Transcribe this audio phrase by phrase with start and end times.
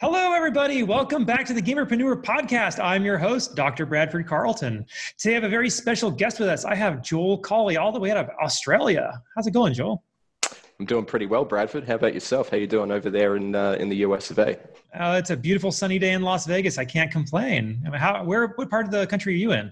[0.00, 0.82] Hello, everybody.
[0.82, 2.82] Welcome back to the Gamerpreneur podcast.
[2.82, 3.84] I'm your host, Dr.
[3.84, 4.86] Bradford Carlton.
[5.18, 6.64] Today, I have a very special guest with us.
[6.64, 9.20] I have Joel Collie, all the way out of Australia.
[9.36, 10.02] How's it going, Joel?
[10.78, 11.86] I'm doing pretty well, Bradford.
[11.86, 12.48] How about yourself?
[12.48, 14.52] How you doing over there in uh, in the US of A?
[14.98, 16.78] Uh, it's a beautiful sunny day in Las Vegas.
[16.78, 17.82] I can't complain.
[17.86, 19.70] I mean, how, where, what part of the country are you in?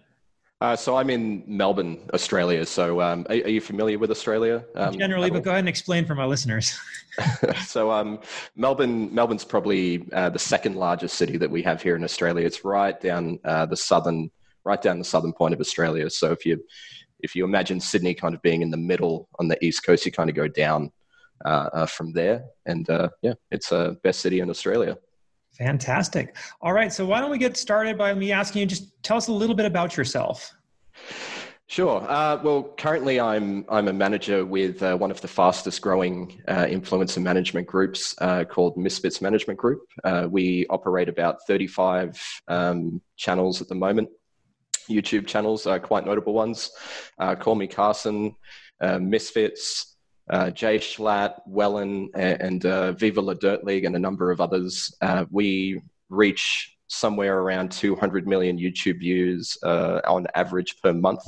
[0.60, 2.66] Uh, so I'm in Melbourne, Australia.
[2.66, 4.64] So um, are, are, you familiar with Australia?
[4.74, 6.76] Um, Generally, but go ahead and explain for my listeners.
[7.66, 8.20] so um,
[8.56, 12.44] Melbourne, Melbourne's probably uh, the second largest city that we have here in Australia.
[12.44, 14.30] It's right down uh, the southern,
[14.64, 16.10] right down the southern point of Australia.
[16.10, 16.64] So if you
[17.20, 20.12] if you imagine Sydney kind of being in the middle on the east coast, you
[20.12, 20.92] kind of go down
[21.44, 22.44] uh, uh, from there.
[22.66, 24.96] And uh, yeah, it's a best city in Australia.
[25.58, 26.36] Fantastic.
[26.60, 26.92] All right.
[26.92, 29.56] So why don't we get started by me asking you just tell us a little
[29.56, 30.54] bit about yourself.
[31.70, 32.02] Sure.
[32.08, 36.64] Uh, well, currently I'm I'm a manager with uh, one of the fastest growing uh,
[36.64, 39.82] influencer management groups uh, called Misfits Management Group.
[40.02, 42.18] Uh, we operate about 35
[42.48, 44.08] um, channels at the moment,
[44.88, 46.70] YouTube channels, are quite notable ones.
[47.40, 48.34] Call Me Carson,
[48.80, 49.97] Misfits,
[50.30, 54.94] uh, Jay Schlatt, Wellen, and, uh, Viva La Dirt League, and a number of others.
[55.00, 61.22] Uh, we reach somewhere around 200 million YouTube views uh, on average per month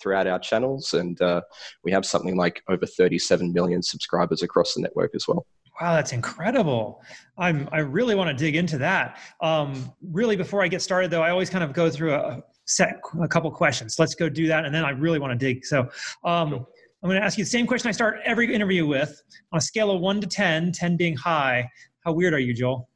[0.00, 1.40] throughout our channels, and uh,
[1.84, 5.46] we have something like over 37 million subscribers across the network as well.
[5.80, 7.02] Wow, that's incredible.
[7.36, 9.18] I'm I really want to dig into that.
[9.40, 13.00] Um, really, before I get started, though, I always kind of go through a set
[13.20, 13.98] a couple questions.
[13.98, 15.66] Let's go do that, and then I really want to dig.
[15.66, 15.88] So,
[16.22, 16.68] um, sure
[17.04, 19.22] I'm going to ask you the same question I start every interview with.
[19.52, 21.68] On a scale of one to 10, 10 being high,
[22.02, 22.88] how weird are you, Joel?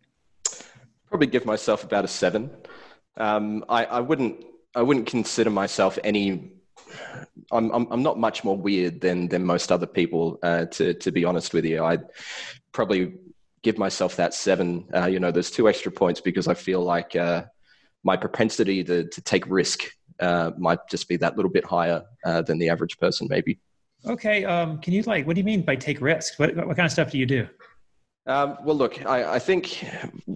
[1.09, 2.51] Probably give myself about a seven.
[3.19, 4.47] Um, I, I, wouldn't.
[4.75, 6.53] I wouldn't consider myself any.
[7.53, 10.39] I'm, I'm, I'm not much more weird than than most other people.
[10.43, 12.05] Uh, to to be honest with you, I'd
[12.73, 13.15] probably
[13.63, 14.89] give myself that seven.
[14.95, 17.45] Uh, you know, there's two extra points because I feel like uh,
[18.05, 19.85] my propensity to to take risk
[20.21, 23.59] uh, might just be that little bit higher uh, than the average person, maybe.
[24.09, 24.45] Okay.
[24.45, 26.39] Um, can you like, what do you mean by take risks?
[26.39, 27.49] What, what kind of stuff do you do?
[28.27, 29.83] Um, well, look, I, I, think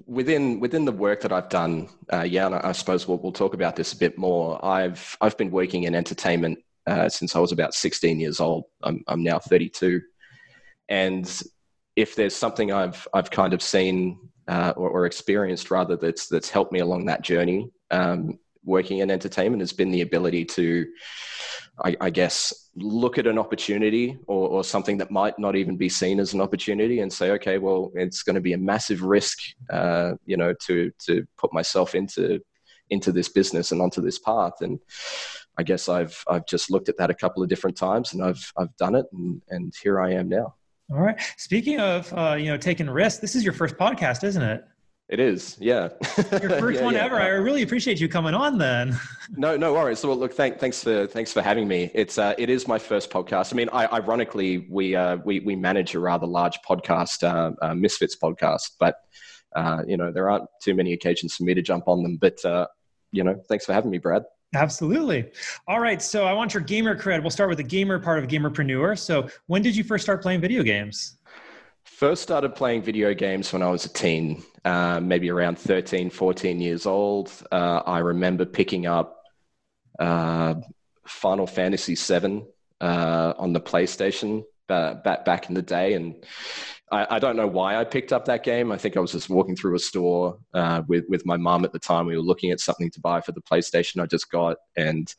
[0.06, 3.52] within within the work that I've done, uh, yeah, and I, suppose we'll, we'll, talk
[3.52, 4.64] about this a bit more.
[4.64, 8.64] I've I've been working in entertainment uh, since I was about 16 years old.
[8.82, 10.00] I'm I'm now 32,
[10.88, 11.42] and
[11.94, 14.18] if there's something I've I've kind of seen
[14.48, 19.10] uh, or, or, experienced rather that's that's helped me along that journey, um, working in
[19.10, 20.86] entertainment has been the ability to
[21.84, 25.88] I, I guess, look at an opportunity or, or, something that might not even be
[25.88, 29.38] seen as an opportunity and say, okay, well, it's going to be a massive risk,
[29.70, 32.40] uh, you know, to to put myself into
[32.90, 34.52] into this business and onto this path.
[34.60, 34.78] And
[35.58, 38.52] I guess I've I've just looked at that a couple of different times and I've
[38.58, 40.54] I've done it and, and here I am now.
[40.90, 41.18] All right.
[41.38, 44.62] Speaking of uh, you know taking risks, this is your first podcast, isn't it?
[45.08, 45.90] It is, yeah.
[46.16, 47.04] Your first yeah, one yeah.
[47.04, 47.20] ever.
[47.20, 48.56] I really appreciate you coming on.
[48.56, 48.98] Then.
[49.36, 49.98] no, no worries.
[49.98, 51.90] So, look, thank, thanks for thanks for having me.
[51.92, 53.52] It's uh, it is my first podcast.
[53.52, 57.74] I mean, I, ironically, we uh, we we manage a rather large podcast, uh, uh
[57.74, 58.96] Misfits podcast, but
[59.54, 62.16] uh, you know there aren't too many occasions for me to jump on them.
[62.16, 62.68] But uh,
[63.10, 64.22] you know, thanks for having me, Brad.
[64.54, 65.30] Absolutely.
[65.66, 66.02] All right.
[66.02, 67.22] So I want your gamer cred.
[67.22, 68.98] We'll start with the gamer part of Gamerpreneur.
[68.98, 71.16] So when did you first start playing video games?
[71.84, 76.60] First started playing video games when I was a teen, uh, maybe around 13, 14
[76.60, 77.30] years old.
[77.50, 79.22] Uh, I remember picking up
[79.98, 80.54] uh,
[81.06, 82.44] Final Fantasy VII
[82.80, 86.24] uh, on the PlayStation back back in the day, and
[86.90, 88.72] I, I, don't know why I picked up that game.
[88.72, 91.72] I think I was just walking through a store uh, with with my mom at
[91.72, 92.06] the time.
[92.06, 95.12] We were looking at something to buy for the PlayStation I just got, and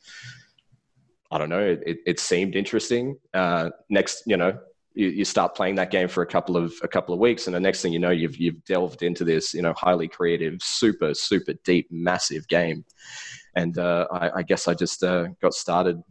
[1.31, 1.77] I don't know.
[1.85, 3.17] It, it seemed interesting.
[3.33, 4.57] Uh, next, you know,
[4.93, 7.55] you, you start playing that game for a couple of a couple of weeks, and
[7.55, 11.13] the next thing you know, you've you've delved into this you know highly creative, super
[11.13, 12.85] super deep, massive game.
[13.55, 16.01] And uh, I, I, guess I just uh, got started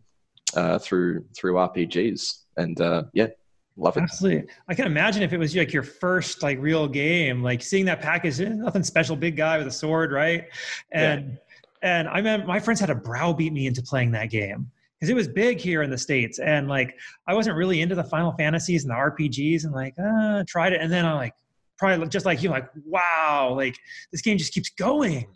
[0.55, 3.29] uh, through through RPGs, and uh, yeah,
[3.77, 4.03] love it.
[4.03, 7.85] Absolutely, I can imagine if it was like your first like real game, like seeing
[7.87, 10.47] that package, eh, nothing special, big guy with a sword, right?
[10.93, 11.39] And
[11.83, 11.99] yeah.
[12.01, 14.71] and I mean, my friends had to browbeat me into playing that game
[15.03, 16.97] because it was big here in the states and like
[17.27, 20.81] i wasn't really into the final fantasies and the rpgs and like uh tried it
[20.81, 21.35] and then i'm like
[21.77, 23.77] probably just like you like wow like
[24.13, 25.27] this game just keeps going.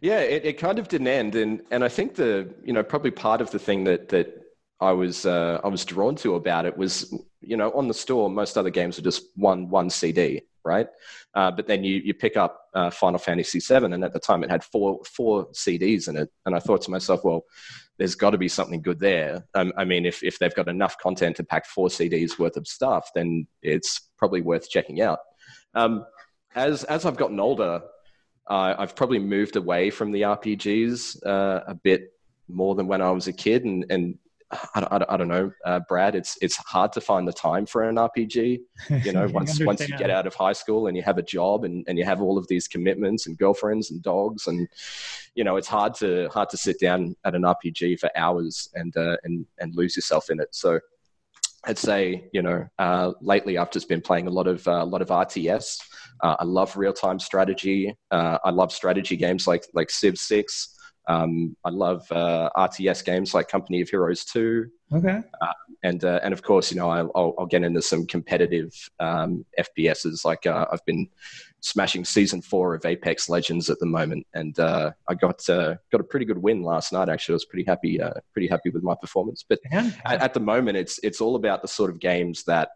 [0.00, 3.10] Yeah it, it kind of didn't end and and i think the you know probably
[3.10, 4.42] part of the thing that that
[4.80, 8.30] i was uh, i was drawn to about it was you know on the store
[8.30, 10.86] most other games are just one one cd right?
[11.34, 14.44] Uh, but then you you pick up uh, final fantasy 7 and at the time
[14.44, 17.44] it had four four cds in it and i thought to myself well
[17.98, 19.44] there's got to be something good there.
[19.54, 22.66] Um, I mean, if, if they've got enough content to pack four CDs worth of
[22.66, 25.18] stuff, then it's probably worth checking out.
[25.74, 26.04] Um,
[26.54, 27.82] as as I've gotten older,
[28.48, 32.12] uh, I've probably moved away from the RPGs uh, a bit
[32.48, 34.18] more than when I was a kid, and and
[34.52, 36.14] I, I, I don't know, uh, Brad.
[36.14, 38.60] It's it's hard to find the time for an RPG.
[39.04, 41.64] You know, once once you get out of high school and you have a job
[41.64, 44.68] and, and you have all of these commitments and girlfriends and dogs and
[45.34, 48.94] you know, it's hard to hard to sit down at an RPG for hours and
[48.96, 50.54] uh, and and lose yourself in it.
[50.54, 50.80] So.
[51.64, 54.84] I'd say, you know, uh, lately I've just been playing a lot of a uh,
[54.84, 55.78] lot of RTS.
[56.20, 57.96] Uh, I love real time strategy.
[58.10, 60.76] Uh, I love strategy games like like Civ Six.
[61.08, 64.66] Um, I love uh, RTS games like Company of Heroes 2.
[64.94, 65.20] Okay.
[65.40, 65.52] Uh,
[65.82, 70.24] and uh, and of course, you know, I'll, I'll get into some competitive um, FPSs.
[70.24, 71.08] Like uh, I've been
[71.60, 76.00] smashing season four of Apex Legends at the moment, and uh, I got uh, got
[76.00, 77.08] a pretty good win last night.
[77.08, 77.98] Actually, I was pretty happy
[78.32, 79.44] pretty happy with my performance.
[79.48, 82.68] But at, at, the moment, it's it's all about the sort of games that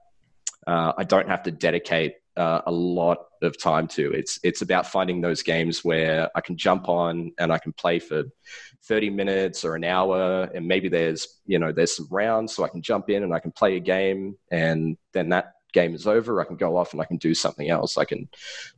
[0.67, 4.13] I don't have to dedicate uh, a lot of time to.
[4.13, 7.99] It's it's about finding those games where I can jump on and I can play
[7.99, 8.25] for
[8.85, 12.69] 30 minutes or an hour, and maybe there's you know there's some rounds, so I
[12.69, 16.41] can jump in and I can play a game, and then that game is over.
[16.41, 17.99] I can go off and I can do something else.
[17.99, 18.29] I can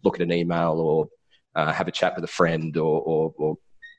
[0.03, 1.09] look at an email or
[1.55, 3.57] uh, have a chat with a friend or, or, or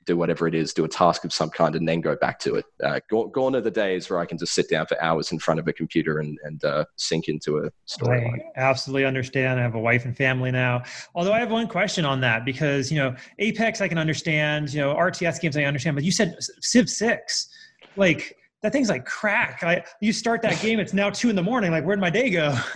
[0.09, 2.55] do whatever it is, do a task of some kind, and then go back to
[2.55, 2.65] it.
[2.83, 5.59] Uh, gone are the days where I can just sit down for hours in front
[5.59, 8.43] of a computer and, and uh, sink into a story.
[8.57, 9.59] I absolutely understand.
[9.59, 10.81] I have a wife and family now.
[11.13, 14.81] Although I have one question on that because, you know, Apex I can understand, you
[14.81, 17.49] know, RTS games I understand, but you said Civ 6.
[17.95, 19.63] Like, that thing's like crack.
[19.63, 21.71] I, you start that game, it's now two in the morning.
[21.71, 22.57] Like, where'd my day go?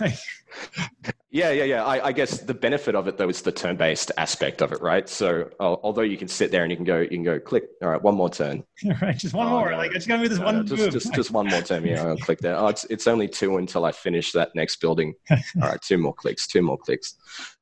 [1.30, 1.84] yeah, yeah, yeah.
[1.84, 5.06] I, I, guess the benefit of it though is the turn-based aspect of it, right?
[5.08, 7.64] So, uh, although you can sit there and you can go, you can go, click.
[7.82, 8.64] All right, one more turn.
[9.02, 9.72] right, just one oh, more.
[9.72, 9.76] No.
[9.76, 10.56] Like, it's gonna be this no, one.
[10.56, 11.84] No, just, just, just, one more turn.
[11.84, 12.56] Yeah, I'll click there.
[12.56, 15.14] Oh, it's it's only two until I finish that next building.
[15.30, 16.46] All right, two more clicks.
[16.46, 17.14] Two more clicks.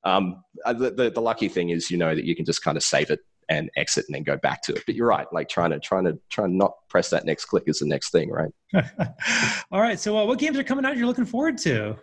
[0.05, 2.77] Um, uh, the, the the lucky thing is, you know, that you can just kind
[2.77, 3.21] of save it
[3.53, 4.83] and exit and then go back to it.
[4.87, 7.65] But you're right, like trying to trying to try and not press that next click
[7.67, 8.53] is the next thing, right?
[9.71, 9.99] All right.
[9.99, 10.97] So, uh, what games are coming out?
[10.97, 11.97] You're looking forward to?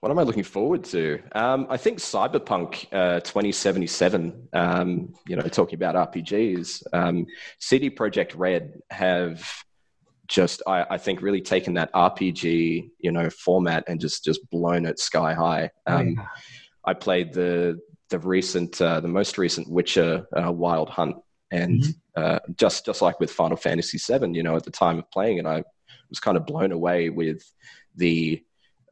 [0.00, 1.20] What am I looking forward to?
[1.32, 4.48] Um, I think Cyberpunk uh, 2077.
[4.52, 7.26] Um, you know, talking about RPGs, um,
[7.58, 9.42] CD Projekt Red have
[10.28, 14.84] just I, I, think really taken that RPG you know format and just just blown
[14.84, 15.70] it sky high.
[15.86, 16.20] Um,
[16.84, 17.80] I played the
[18.10, 21.16] the recent, uh, the most recent Witcher uh, Wild Hunt,
[21.50, 22.22] and mm-hmm.
[22.22, 25.38] uh, just just like with Final Fantasy VII, you know, at the time of playing
[25.38, 25.62] it, I
[26.08, 27.42] was kind of blown away with
[27.96, 28.42] the,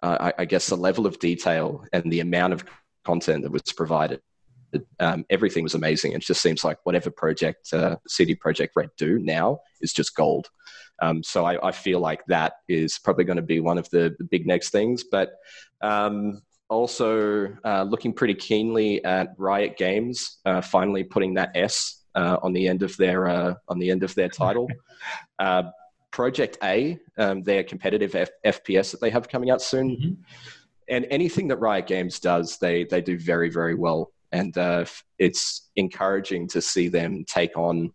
[0.03, 2.65] uh, I, I, guess, the level of detail and the amount of
[3.05, 4.21] content that was provided.
[4.99, 6.13] Um, everything was amazing.
[6.13, 10.49] It just seems like whatever project uh, CD Projekt Red do now is just gold.
[11.01, 14.15] Um, so I, I, feel like that is probably going to be one of the,
[14.19, 15.05] the big next things.
[15.05, 15.33] But
[15.81, 22.39] um, also uh, looking pretty keenly at Riot Games uh, finally putting that S uh,
[22.43, 24.69] on the end of their uh, on the end of their title.
[25.39, 25.65] Uh,
[26.13, 30.13] Project A, um, their competitive F- FPS that they have coming out soon, mm-hmm.
[30.89, 34.85] and anything that Riot Games does, they they do very very well, and uh,
[35.19, 37.93] it's encouraging to see them take on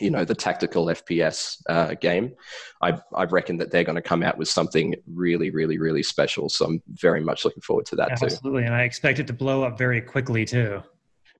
[0.00, 2.34] you know the tactical FPS uh, game.
[2.82, 6.48] I I reckon that they're going to come out with something really, really, really special.
[6.48, 8.28] So I'm very much looking forward to that Absolutely.
[8.28, 8.34] too.
[8.34, 10.82] Absolutely, and I expect it to blow up very quickly too.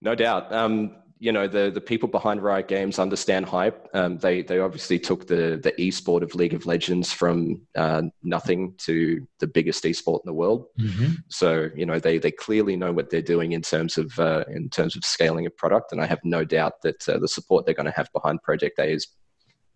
[0.03, 0.53] No doubt.
[0.53, 3.87] Um, you know the the people behind Riot Games understand hype.
[3.93, 8.75] Um, they they obviously took the the esport of League of Legends from uh, nothing
[8.79, 10.65] to the biggest esport in the world.
[10.81, 11.13] Mm-hmm.
[11.29, 14.71] So you know they they clearly know what they're doing in terms of uh, in
[14.71, 17.75] terms of scaling a product, and I have no doubt that uh, the support they're
[17.75, 19.07] going to have behind Project A is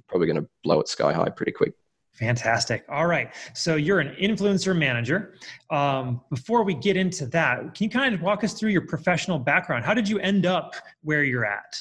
[0.08, 1.74] probably going to blow it sky high pretty quick.
[2.14, 2.84] Fantastic.
[2.88, 3.32] All right.
[3.54, 5.34] So you're an influencer manager.
[5.70, 9.38] Um, before we get into that, can you kind of walk us through your professional
[9.38, 9.84] background?
[9.84, 11.80] How did you end up where you're at?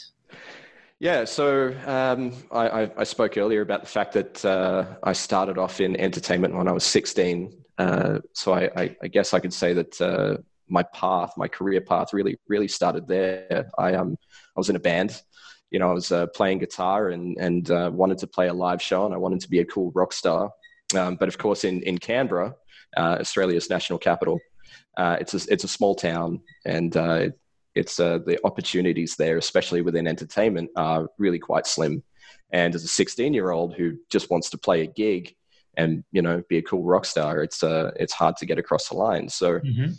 [0.99, 5.81] Yeah, so um, I, I, spoke earlier about the fact that uh, I started off
[5.81, 7.51] in entertainment when I was 16.
[7.77, 10.37] Uh, so I, I, I, guess I could say that uh,
[10.69, 13.69] my path, my career path, really really started there.
[13.77, 14.17] I um
[14.55, 15.21] I was in a band
[15.73, 18.81] you know, I was uh, playing guitar and, and uh, wanted to play a live
[18.81, 20.51] show and I wanted to be a cool rock star.
[20.95, 22.53] Um, but of course, in, in Canberra,
[22.95, 24.39] uh, Australia's national capital,
[24.97, 27.29] uh, it's, a, it's a small town and uh,
[27.73, 32.03] it's uh, the opportunities there, especially within entertainment, are really quite slim.
[32.51, 35.35] And as a 16 year old who just wants to play a gig
[35.75, 38.95] and, you know, be a cool rock star, it's, it's hard to get across the
[38.95, 39.27] line.
[39.27, 39.93] So, mm-hmm.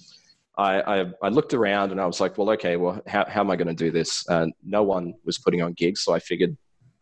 [0.56, 3.50] I, I, I, looked around and I was like, well, okay, well, how, how am
[3.50, 4.28] I going to do this?
[4.28, 6.56] Uh, no one was putting on gigs, so I figured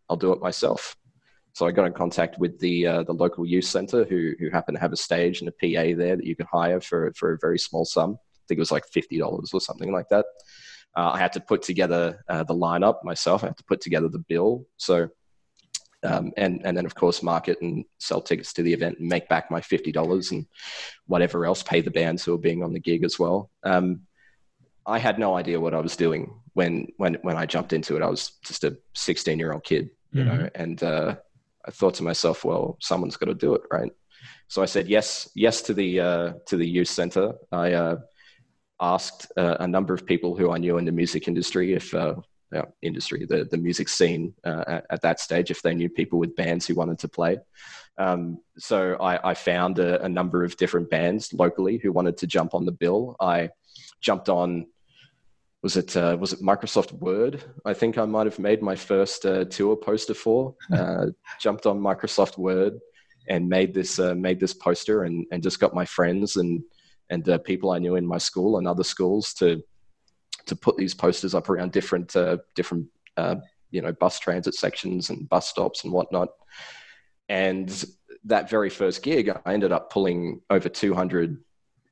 [0.09, 0.97] I'll do it myself.
[1.55, 4.77] So I got in contact with the uh, the local youth center who who happened
[4.77, 7.39] to have a stage and a PA there that you could hire for for a
[7.41, 8.13] very small sum.
[8.13, 10.25] I think it was like fifty dollars or something like that.
[10.97, 13.45] Uh, I had to put together uh, the lineup myself.
[13.45, 14.67] I had to put together the bill.
[14.77, 15.09] So,
[16.05, 19.29] um, and and then of course market and sell tickets to the event and make
[19.29, 20.47] back my fifty dollars and
[21.07, 21.63] whatever else.
[21.63, 23.51] Pay the bands who are being on the gig as well.
[23.63, 24.03] Um,
[24.85, 28.03] I had no idea what I was doing when when when I jumped into it.
[28.03, 30.37] I was just a sixteen year old kid, you mm-hmm.
[30.37, 31.17] know, and uh,
[31.67, 33.93] I thought to myself, well, someone's got to do it, right?
[34.49, 37.33] So I said yes, yes to the uh, to the youth center.
[37.53, 37.97] I uh,
[38.81, 41.95] asked uh, a number of people who I knew in the music industry if
[42.55, 46.19] uh, industry the the music scene uh, at, at, that stage if they knew people
[46.19, 47.39] with bands who wanted to play.
[47.99, 52.27] Um, so I, I found a, a, number of different bands locally who wanted to
[52.27, 53.17] jump on the bill.
[53.21, 53.51] I
[54.01, 54.67] jumped on
[55.63, 57.43] was it uh, was it Microsoft Word?
[57.65, 60.55] I think I might have made my first uh, tour poster for.
[60.73, 61.07] Uh,
[61.41, 62.81] jumped on Microsoft Word
[63.29, 66.63] and made this uh, made this poster and and just got my friends and
[67.11, 69.63] and uh, people I knew in my school and other schools to
[70.47, 72.87] to put these posters up around different uh, different
[73.71, 76.29] you know bus transit sections and bus stops and whatnot.
[77.29, 77.85] And
[78.25, 81.43] that very first gig, I ended up pulling over 200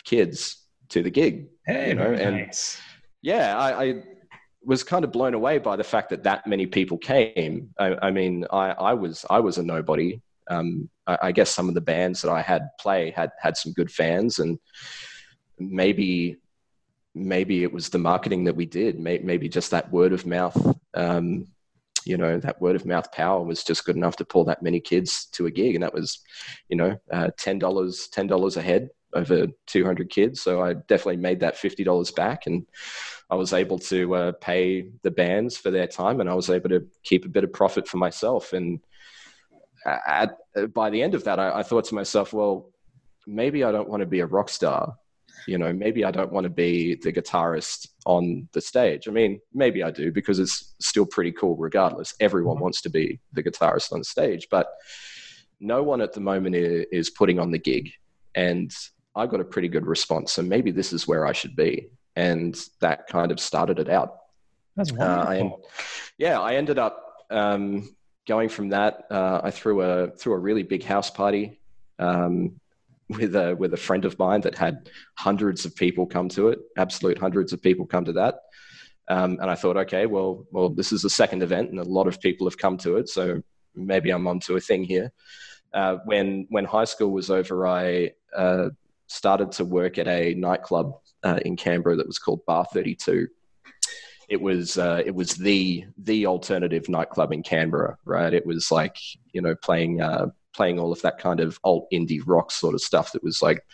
[0.04, 1.48] kids to the gig.
[1.66, 2.80] Hey, you know, and nice
[3.22, 4.02] yeah, I, I,
[4.62, 7.70] was kind of blown away by the fact that that many people came.
[7.78, 10.20] I, I mean, I, I, was I was a nobody.
[10.50, 13.72] Um, I, I, guess some of the bands that I had play had had some
[13.72, 14.58] good fans, and
[15.58, 16.36] maybe
[17.14, 18.98] maybe it was the marketing that we did.
[18.98, 20.76] Maybe just that word of mouth.
[20.94, 21.46] Um,
[22.06, 24.80] you know, that word of mouth power was just good enough to pull that many
[24.80, 26.20] kids to a gig, and that was,
[26.68, 30.40] you know, uh, ten dollars ten dollars a head over 200 kids.
[30.40, 32.66] So I definitely made that $50 back and
[33.28, 36.68] I was able to uh, pay the bands for their time and I was able
[36.70, 38.52] to keep a bit of profit for myself.
[38.52, 38.80] And
[39.84, 40.36] at,
[40.72, 42.70] by the end of that, I, I thought to myself, well,
[43.26, 44.96] maybe I don't want to be a rock star.
[45.50, 49.08] You know, maybe I don't want to be the guitarist on the stage.
[49.08, 52.14] I mean, maybe I do because it's still pretty cool regardless.
[52.20, 54.68] Everyone wants to be the guitarist on stage, but
[55.58, 57.90] no one at the moment is putting on the gig.
[58.36, 58.72] And
[59.16, 60.32] I got a pretty good response.
[60.32, 61.88] So maybe this is where I should be.
[62.14, 64.18] And that kind of started it out.
[64.76, 65.60] That's wonderful.
[65.62, 65.80] Uh, I,
[66.16, 67.94] yeah, I ended up um,
[68.28, 69.04] going from that.
[69.10, 71.60] Uh, I threw a threw a really big house party
[71.98, 72.60] um,
[73.10, 76.60] with a with a friend of mine that had hundreds of people come to it.
[76.76, 78.36] Absolute hundreds of people come to that.
[79.08, 82.06] Um, and I thought, okay, well, well, this is the second event, and a lot
[82.06, 83.42] of people have come to it, so
[83.74, 85.10] maybe I'm onto a thing here.
[85.74, 88.70] Uh, when when high school was over, I uh,
[89.08, 93.26] started to work at a nightclub uh, in Canberra that was called Bar 32.
[94.28, 98.32] It was uh, it was the the alternative nightclub in Canberra, right?
[98.32, 98.96] It was like
[99.32, 102.80] you know playing uh, playing all of that kind of alt indie rock sort of
[102.80, 103.64] stuff that was like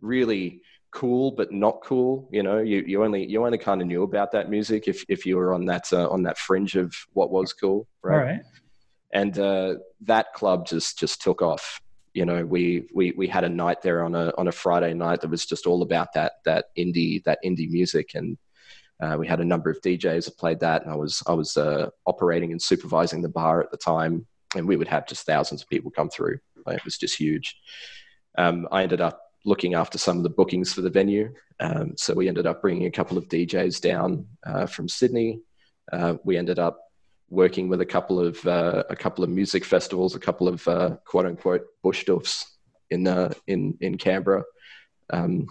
[0.00, 0.60] really
[0.90, 2.28] cool but not cool.
[2.30, 5.26] You know, you, you only you only kind of knew about that music if if
[5.26, 8.24] you were on that uh, on that fringe of what was cool, right?
[8.24, 8.40] Right.
[9.14, 11.80] And uh, that club just just took off
[12.14, 15.20] you know we we we had a night there on a on a Friday night
[15.20, 18.36] that was just all about that that indie that indie music and
[19.02, 21.56] uh, we had a number of DJs that played that and I was I was
[21.56, 25.62] uh, operating and supervising the bar at the time and we would have just thousands
[25.62, 26.38] of people come through.
[26.66, 27.56] It was just huge.
[28.38, 31.32] Um, I ended up looking after some of the bookings for the venue.
[31.60, 35.40] Um, so we ended up bringing a couple of DJs down uh, from Sydney.
[35.92, 36.78] Uh, we ended up
[37.28, 40.96] working with a couple of uh, a couple of music festivals, a couple of uh,
[41.04, 42.44] quote unquote bush doofs
[42.90, 44.44] in uh, in in Canberra,
[45.10, 45.46] um,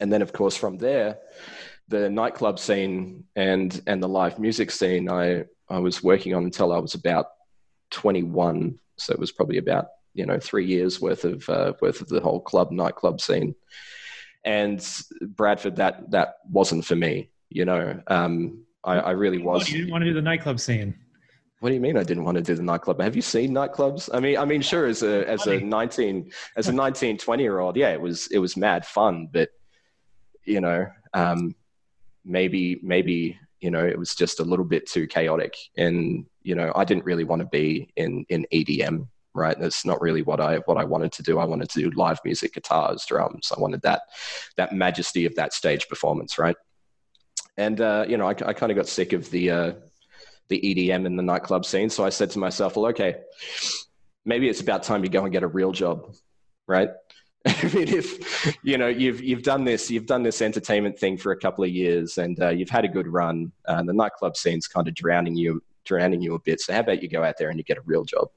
[0.00, 1.18] and then of course from there,
[1.88, 6.72] the nightclub scene and and the live music scene I I was working on until
[6.72, 7.26] I was about
[7.90, 12.00] twenty one, so it was probably about you know three years worth of uh, worth
[12.00, 13.54] of the whole club nightclub scene,
[14.44, 14.86] and
[15.20, 18.00] Bradford that that wasn't for me, you know.
[18.06, 19.68] Um, I, I really was.
[19.68, 20.94] You didn't want to do the nightclub scene.
[21.60, 23.00] What do you mean I didn't want to do the nightclub?
[23.00, 24.10] Have you seen nightclubs?
[24.12, 27.58] I mean, I mean, sure, as a as a nineteen as a 19, 20 year
[27.58, 29.50] old, yeah, it was it was mad fun, but
[30.44, 31.54] you know, um,
[32.24, 36.72] maybe maybe you know it was just a little bit too chaotic, and you know,
[36.74, 39.08] I didn't really want to be in in EDM.
[39.34, 41.38] Right, that's not really what I what I wanted to do.
[41.38, 43.52] I wanted to do live music, guitars, drums.
[43.54, 44.02] I wanted that
[44.56, 46.38] that majesty of that stage performance.
[46.38, 46.56] Right,
[47.56, 49.72] and uh, you know, I, I kind of got sick of the uh,
[50.48, 51.90] the EDM and the nightclub scene.
[51.90, 53.16] So I said to myself, well, okay,
[54.24, 56.14] maybe it's about time you go and get a real job,
[56.66, 56.90] right?
[57.62, 61.30] I mean, if you know you've you've done this, you've done this entertainment thing for
[61.30, 63.52] a couple of years, and uh, you've had a good run.
[63.66, 66.60] Uh, the nightclub scene's kind of drowning you, drowning you a bit.
[66.60, 68.28] So how about you go out there and you get a real job?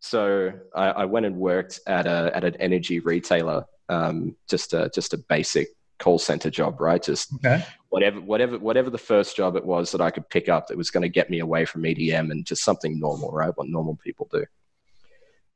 [0.00, 4.90] So I, I went and worked at a at an energy retailer, um, just a
[4.94, 7.02] just a basic call center job, right?
[7.02, 7.64] Just okay.
[7.90, 10.90] whatever, whatever, whatever the first job it was that I could pick up that was
[10.90, 13.52] going to get me away from EDM and just something normal, right?
[13.54, 14.44] What normal people do.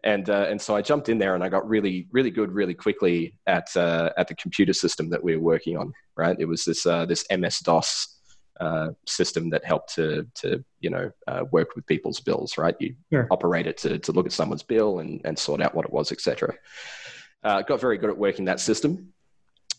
[0.05, 2.75] And uh, and so I jumped in there and I got really really good really
[2.75, 5.93] quickly at uh, at the computer system that we were working on.
[6.17, 8.21] Right, it was this uh, this MS DOS
[8.61, 12.57] uh, system that helped to to you know uh, work with people's bills.
[12.57, 13.27] Right, you sure.
[13.31, 16.13] operate it to to look at someone's bill and and sort out what it was,
[16.13, 16.55] etc.
[17.43, 19.13] Uh, got very good at working that system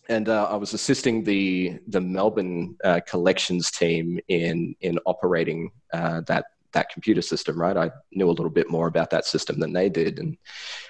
[0.10, 6.22] and uh, I was assisting the the Melbourne uh, collections team in in operating uh,
[6.28, 7.60] that that computer system.
[7.60, 10.38] Right, I knew a little bit more about that system than they did, and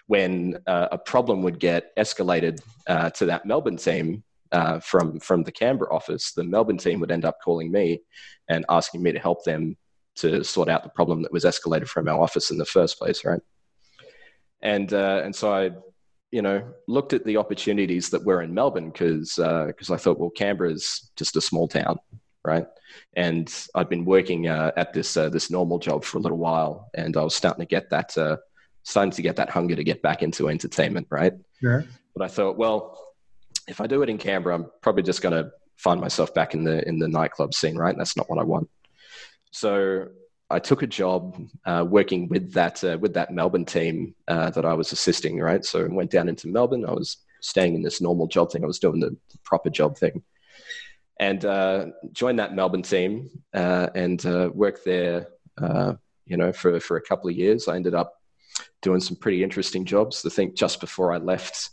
[0.07, 4.23] when uh, a problem would get escalated uh, to that Melbourne team.
[4.51, 8.01] Uh, from from the Canberra office, the Melbourne team would end up calling me
[8.47, 9.77] and asking me to help them
[10.15, 13.23] to sort out the problem that was escalated from our office in the first place,
[13.23, 13.41] right?
[14.63, 15.69] And and so I
[16.31, 20.19] you know, looked at the opportunities that were in Melbourne because because uh, I thought,
[20.19, 21.97] well, Canberra is just a small town,
[22.43, 22.65] right?
[23.15, 26.89] And I'd been working uh, at this uh, this normal job for a little while,
[26.93, 28.37] and I was starting to get that uh,
[28.83, 31.33] starting to get that hunger to get back into entertainment, right?
[31.61, 31.85] Sure.
[32.15, 32.99] But I thought, well,
[33.67, 36.63] if I do it in Canberra, I'm probably just going to find myself back in
[36.63, 37.91] the in the nightclub scene, right?
[37.91, 38.69] And that's not what I want.
[39.51, 40.07] So
[40.49, 44.65] I took a job uh, working with that uh, with that Melbourne team uh, that
[44.65, 45.39] I was assisting.
[45.39, 46.85] Right, so I went down into Melbourne.
[46.85, 48.63] I was staying in this normal job thing.
[48.63, 50.23] I was doing the proper job thing,
[51.19, 55.27] and uh, joined that Melbourne team uh, and uh, worked there.
[56.25, 58.13] you know, for for a couple of years, I ended up
[58.81, 60.25] doing some pretty interesting jobs.
[60.25, 61.69] I think just before I left,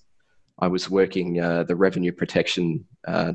[0.58, 2.86] I was working the revenue protection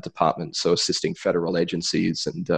[0.02, 2.48] department, so assisting federal agencies and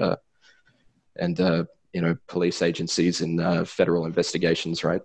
[1.17, 5.01] and you know police agencies uh, federal investigations, right?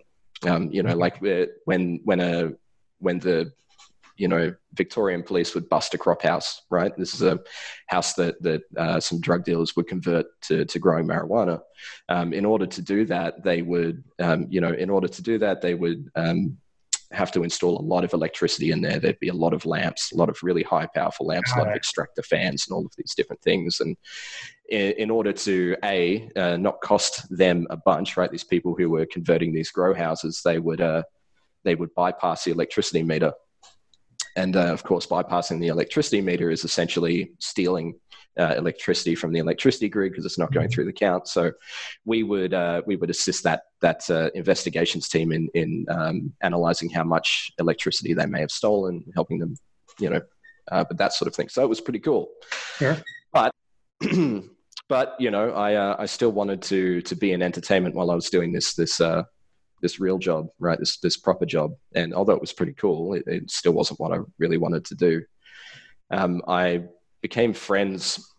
[0.45, 2.51] Um, you know, like uh, when when a
[2.97, 3.53] when the
[4.19, 6.95] you know Victorian police would bust a crop house, right?
[6.97, 7.39] This is a
[7.87, 11.61] house that that uh, some drug dealers would convert to to growing marijuana.
[12.09, 15.37] Um, in order to do that, they would um, you know in order to do
[15.39, 16.57] that they would um,
[17.11, 18.99] have to install a lot of electricity in there.
[18.99, 21.69] There'd be a lot of lamps, a lot of really high powerful lamps, a lot
[21.69, 23.79] of extractor fans, and all of these different things.
[23.79, 23.97] And
[24.69, 28.29] in, in order to a uh, not cost them a bunch, right?
[28.29, 31.03] These people who were converting these grow houses, they would uh,
[31.63, 33.33] they would bypass the electricity meter.
[34.35, 37.95] And uh, of course, bypassing the electricity meter is essentially stealing
[38.39, 40.73] uh, electricity from the electricity grid because it's not going mm-hmm.
[40.73, 41.27] through the count.
[41.27, 41.51] So
[42.05, 46.89] we would uh, we would assist that that uh, investigations team in in um, analyzing
[46.89, 49.55] how much electricity they may have stolen, helping them,
[49.99, 50.21] you know,
[50.71, 51.49] uh, but that sort of thing.
[51.49, 52.29] So it was pretty cool.
[52.79, 52.99] Yeah.
[53.33, 53.51] But
[54.87, 58.15] but you know, I uh, I still wanted to to be in entertainment while I
[58.15, 59.23] was doing this this uh,
[59.81, 60.79] this real job, right?
[60.79, 61.75] This this proper job.
[61.95, 64.95] And although it was pretty cool, it, it still wasn't what I really wanted to
[64.95, 65.23] do.
[66.11, 66.83] Um, I
[67.21, 68.33] became friends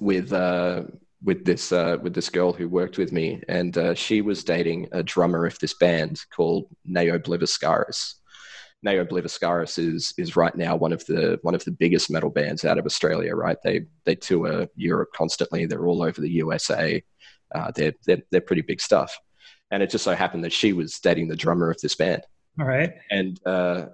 [0.00, 0.84] with uh,
[1.22, 4.88] with this uh, with this girl who worked with me, and uh, she was dating
[4.92, 8.14] a drummer of this band called Ne Obliviscaris.
[8.82, 12.64] Ne Obliviscaris is is right now one of the one of the biggest metal bands
[12.64, 13.34] out of Australia.
[13.34, 15.66] Right, they they tour Europe constantly.
[15.66, 17.02] They're all over the USA.
[17.54, 19.18] Uh, they're, they're they're pretty big stuff.
[19.70, 22.22] And it just so happened that she was dating the drummer of this band.
[22.58, 22.94] All right.
[23.10, 23.86] And uh,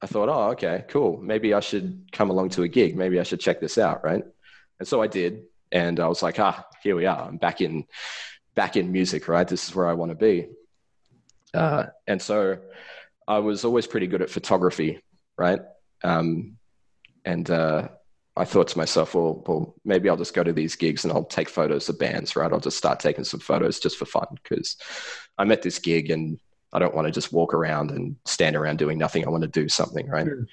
[0.00, 1.18] I thought, oh, okay, cool.
[1.20, 2.96] Maybe I should come along to a gig.
[2.96, 4.24] Maybe I should check this out, right?
[4.78, 5.42] And so I did,
[5.72, 7.28] and I was like, ah, here we are.
[7.28, 7.84] I'm back in,
[8.54, 9.46] back in music, right?
[9.46, 10.48] This is where I want to be.
[11.52, 12.58] Uh, and so
[13.28, 15.00] I was always pretty good at photography,
[15.36, 15.60] right?
[16.02, 16.56] Um,
[17.24, 17.88] and uh,
[18.36, 21.24] I thought to myself, well, well, maybe I'll just go to these gigs and I'll
[21.24, 22.52] take photos of bands, right?
[22.52, 24.76] I'll just start taking some photos just for fun because
[25.36, 26.38] I'm at this gig and
[26.72, 29.26] I don't want to just walk around and stand around doing nothing.
[29.26, 30.26] I want to do something, right?
[30.26, 30.46] Sure.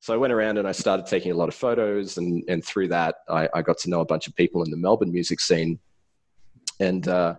[0.00, 2.88] So I went around and I started taking a lot of photos, and and through
[2.88, 5.78] that, I, I got to know a bunch of people in the Melbourne music scene.
[6.80, 7.36] And uh,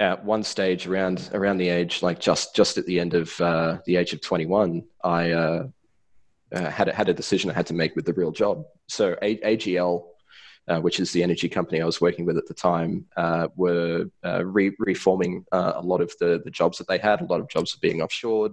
[0.00, 3.78] at one stage, around around the age like just just at the end of uh,
[3.86, 5.66] the age of 21, I uh,
[6.54, 8.64] uh had a, had a decision I had to make with the real job.
[8.88, 10.04] So a- AGL
[10.68, 14.06] uh, which is the energy company I was working with at the time, uh, were
[14.24, 17.20] uh, re- reforming uh, a lot of the, the jobs that they had.
[17.20, 18.52] A lot of jobs were being offshored,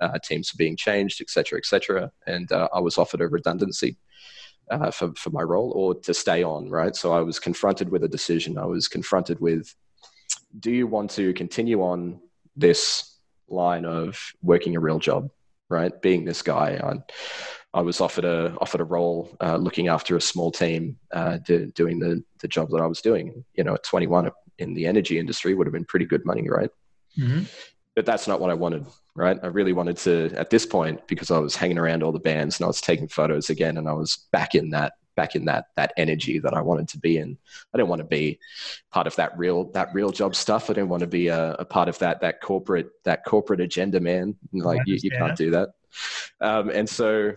[0.00, 2.10] uh, teams were being changed, etc., etc.
[2.26, 3.96] And I was offered a redundancy
[4.92, 6.96] for, for my role or to stay on, right?
[6.96, 8.58] So I was confronted with a decision.
[8.58, 9.72] I was confronted with
[10.58, 12.20] do you want to continue on
[12.56, 15.30] this line of working a real job,
[15.72, 16.00] right?
[16.02, 17.02] Being this guy on
[17.74, 21.66] I was offered a offered a role uh, looking after a small team, uh, do,
[21.72, 23.44] doing the the job that I was doing.
[23.54, 26.70] You know, at 21 in the energy industry would have been pretty good money, right?
[27.18, 27.42] Mm-hmm.
[27.94, 29.38] but that's not what I wanted, right?
[29.42, 32.58] I really wanted to, at this point, because I was hanging around all the bands
[32.58, 35.66] and I was taking photos again, and I was back in that back in that
[35.76, 37.36] that energy that I wanted to be in.
[37.72, 38.38] I didn't want to be
[38.90, 40.70] part of that real that real job stuff.
[40.70, 44.00] I didn't want to be a, a part of that that corporate that corporate agenda,
[44.00, 44.36] man.
[44.52, 45.70] Like you, you, can't do that.
[46.40, 47.32] Um, and so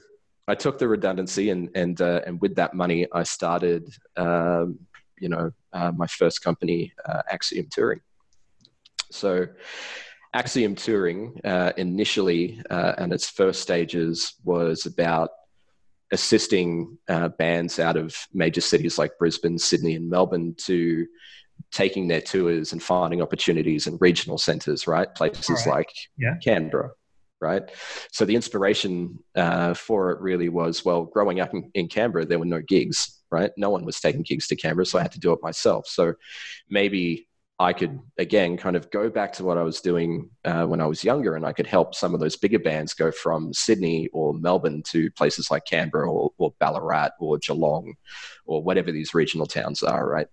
[0.47, 4.79] I took the redundancy, and and uh, and with that money, I started, um,
[5.19, 8.01] you know, uh, my first company, uh, Axiom Touring.
[9.11, 9.47] So.
[10.33, 15.29] Axiom Touring uh, initially, uh, and its first stages was about
[16.11, 21.05] assisting uh, bands out of major cities like Brisbane, Sydney, and Melbourne to
[21.71, 25.13] taking their tours and finding opportunities in regional centres, right?
[25.15, 25.75] Places right.
[25.75, 26.35] like yeah.
[26.43, 26.91] Canberra,
[27.41, 27.63] right?
[28.11, 32.39] So the inspiration uh, for it really was well, growing up in, in, Canberra, there
[32.39, 33.51] were no gigs, right?
[33.57, 35.87] No one was taking gigs to Canberra, so I had to do it myself.
[35.87, 36.13] So
[36.69, 40.81] maybe I could again kind of go back to what I was doing uh, when
[40.81, 44.09] I was younger, and I could help some of those bigger bands go from Sydney
[44.11, 47.93] or Melbourne to places like Canberra or, or Ballarat or Geelong
[48.45, 50.27] or whatever these regional towns are, right?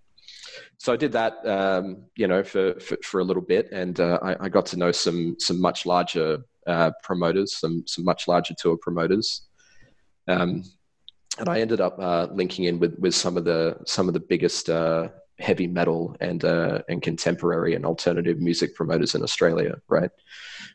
[0.79, 4.19] So I did that, um, you know, for, for, for a little bit, and uh,
[4.21, 8.55] I, I, got to know some some much larger uh, promoters, some some much larger
[8.59, 9.43] tour promoters.
[10.27, 10.65] Um,
[11.39, 14.21] and I ended up uh, linking in with, with some of the some of the
[14.21, 15.09] biggest uh,
[15.39, 20.11] heavy metal and uh, and contemporary and alternative music promoters in Australia, right?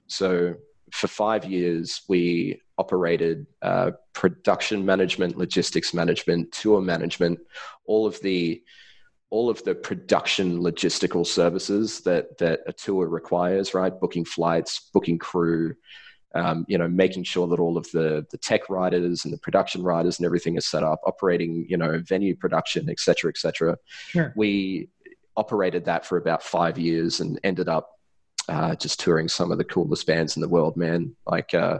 [0.08, 0.56] So
[0.91, 7.39] for five years, we operated uh, production management, logistics management, tour management,
[7.86, 8.63] all of the
[9.30, 14.00] all of the production logistical services that that a tour requires, right?
[14.00, 15.76] Booking flights, booking crew,
[16.36, 19.82] um, you know, making sure that all of the the tech writers and the production
[19.82, 23.78] writers and everything is set up, operating, you know, venue production, et cetera, et cetera.
[24.10, 24.34] Sure.
[24.36, 24.90] We
[25.36, 27.92] operated that for about five years and ended up
[28.50, 31.16] uh, just touring some of the coolest bands in the world, man.
[31.26, 31.80] Like uh,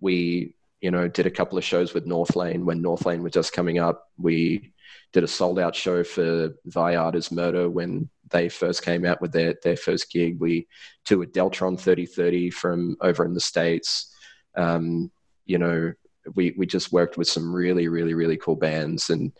[0.00, 3.78] we, you know, did a couple of shows with Northlane when Northlane was just coming
[3.78, 4.08] up.
[4.18, 4.72] We
[5.12, 9.20] did a sold out show for Thy Art Is Murder when they first came out
[9.22, 10.40] with their, their first gig.
[10.40, 10.66] We
[11.04, 14.12] toured Deltron 3030 from over in the States.
[14.56, 15.12] Um,
[15.46, 15.92] you know,
[16.34, 19.08] we, we just worked with some really, really, really cool bands.
[19.08, 19.30] And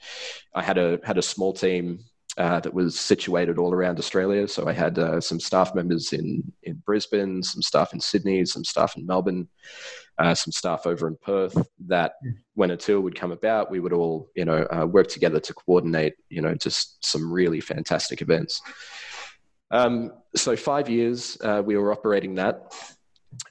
[0.55, 2.05] I had a, had a small team
[2.39, 4.47] uh, that was situated all around Australia.
[4.47, 8.65] So I had uh, some staff members in, in Brisbane, some staff in Sydney, some
[8.65, 9.49] staff in Melbourne
[10.19, 12.15] uh, some staff over in Perth that
[12.55, 15.55] when a tour would come about, we would all, you know, uh, work together to
[15.55, 18.63] coordinate, you know, just some really fantastic events.
[19.71, 22.75] Um, so five years uh, we were operating that.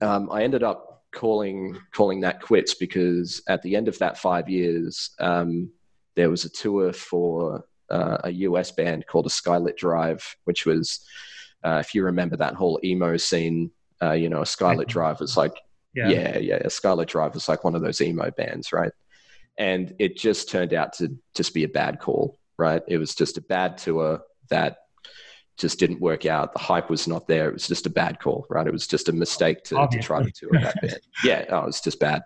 [0.02, 4.50] Um, I ended up calling calling that quits because at the end of that five
[4.50, 5.70] years, um,
[6.16, 11.06] there was a tour for uh, a US band called a Skylit Drive, which was,
[11.64, 13.72] uh, if you remember that whole emo scene,
[14.02, 15.56] uh, you know, a Skylit Drive was like
[15.94, 16.10] yeah.
[16.10, 16.60] yeah, yeah.
[16.64, 18.92] Skylit Drive was like one of those emo bands, right?
[19.58, 22.82] And it just turned out to just be a bad call, right?
[22.88, 24.78] It was just a bad tour that
[25.58, 26.54] just didn't work out.
[26.54, 27.50] The hype was not there.
[27.50, 28.66] It was just a bad call, right?
[28.66, 31.00] It was just a mistake to, to try to tour that band.
[31.24, 32.24] Yeah, oh, it was just bad.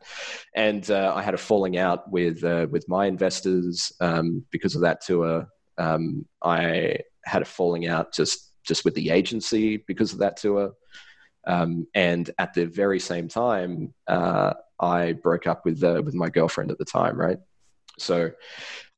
[0.55, 4.81] And uh, I had a falling out with uh, with my investors um, because of
[4.81, 5.47] that tour.
[5.77, 10.71] Um, I had a falling out just just with the agency because of that tour.
[11.47, 16.29] Um, and at the very same time, uh, I broke up with uh, with my
[16.29, 17.39] girlfriend at the time, right?
[17.97, 18.31] So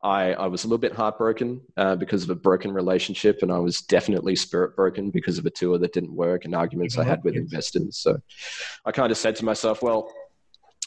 [0.04, 3.60] I, I was a little bit heartbroken uh, because of a broken relationship, and I
[3.60, 7.24] was definitely spirit broken because of a tour that didn't work and arguments I had
[7.24, 7.98] with investors.
[7.98, 8.20] So
[8.86, 10.12] I kind of said to myself, well,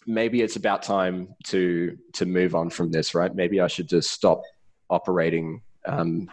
[0.06, 3.34] maybe it's about time to to move on from this, right?
[3.34, 4.42] Maybe I should just stop
[4.90, 6.30] operating um,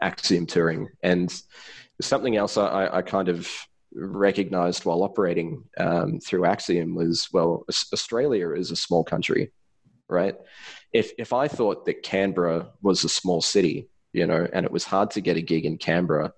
[0.00, 0.88] Axiom Touring.
[1.02, 1.32] And
[2.00, 3.48] something else I, I kind of
[3.94, 9.52] recognized while operating um, through Axiom was well, Australia is a small country,
[10.08, 10.36] right?
[10.92, 14.84] If if I thought that Canberra was a small city, you know, and it was
[14.84, 16.32] hard to get a gig in Canberra,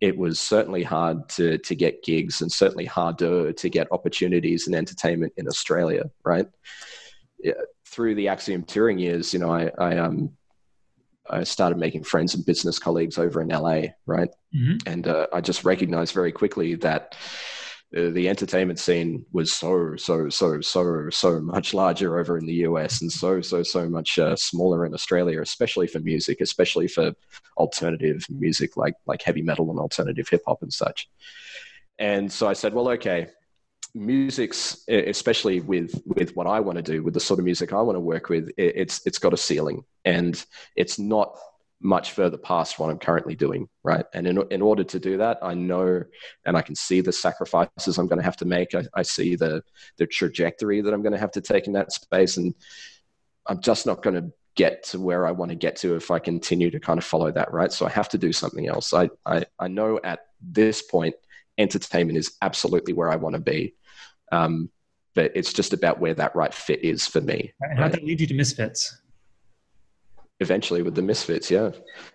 [0.00, 4.76] it was certainly hard to to get gigs and certainly harder to get opportunities and
[4.76, 6.46] entertainment in Australia, right?
[7.38, 7.54] Yeah,
[7.86, 10.36] through the Axiom touring years, you know, I, I um
[11.30, 14.30] I started making friends and business colleagues over in LA, right?
[14.54, 14.76] Mm-hmm.
[14.86, 17.16] And uh, I just recognized very quickly that
[17.96, 22.64] uh, the entertainment scene was so, so, so, so, so much larger over in the
[22.66, 27.12] US and so, so, so much uh, smaller in Australia, especially for music, especially for
[27.58, 31.08] alternative music like like heavy metal and alternative hip hop and such.
[31.98, 33.28] And so I said, well, okay,
[33.94, 37.82] music's especially with with what I want to do with the sort of music I
[37.82, 40.42] want to work with it's it's got a ceiling and
[40.76, 41.36] it's not
[41.82, 44.04] much further past what I'm currently doing, right?
[44.14, 46.04] And in, in order to do that, I know
[46.46, 48.74] and I can see the sacrifices I'm going to have to make.
[48.74, 49.62] I, I see the
[49.98, 52.54] the trajectory that I'm going to have to take in that space, and
[53.46, 56.18] I'm just not going to get to where I want to get to if I
[56.18, 57.72] continue to kind of follow that, right?
[57.72, 58.94] So I have to do something else.
[58.94, 61.14] I I, I know at this point,
[61.58, 63.74] entertainment is absolutely where I want to be.
[64.32, 64.70] Um,
[65.14, 67.52] but it's just about where that right fit is for me.
[67.60, 67.92] Right?
[67.92, 69.02] that lead you to Misfits?
[70.42, 71.70] eventually with the Misfits, yeah.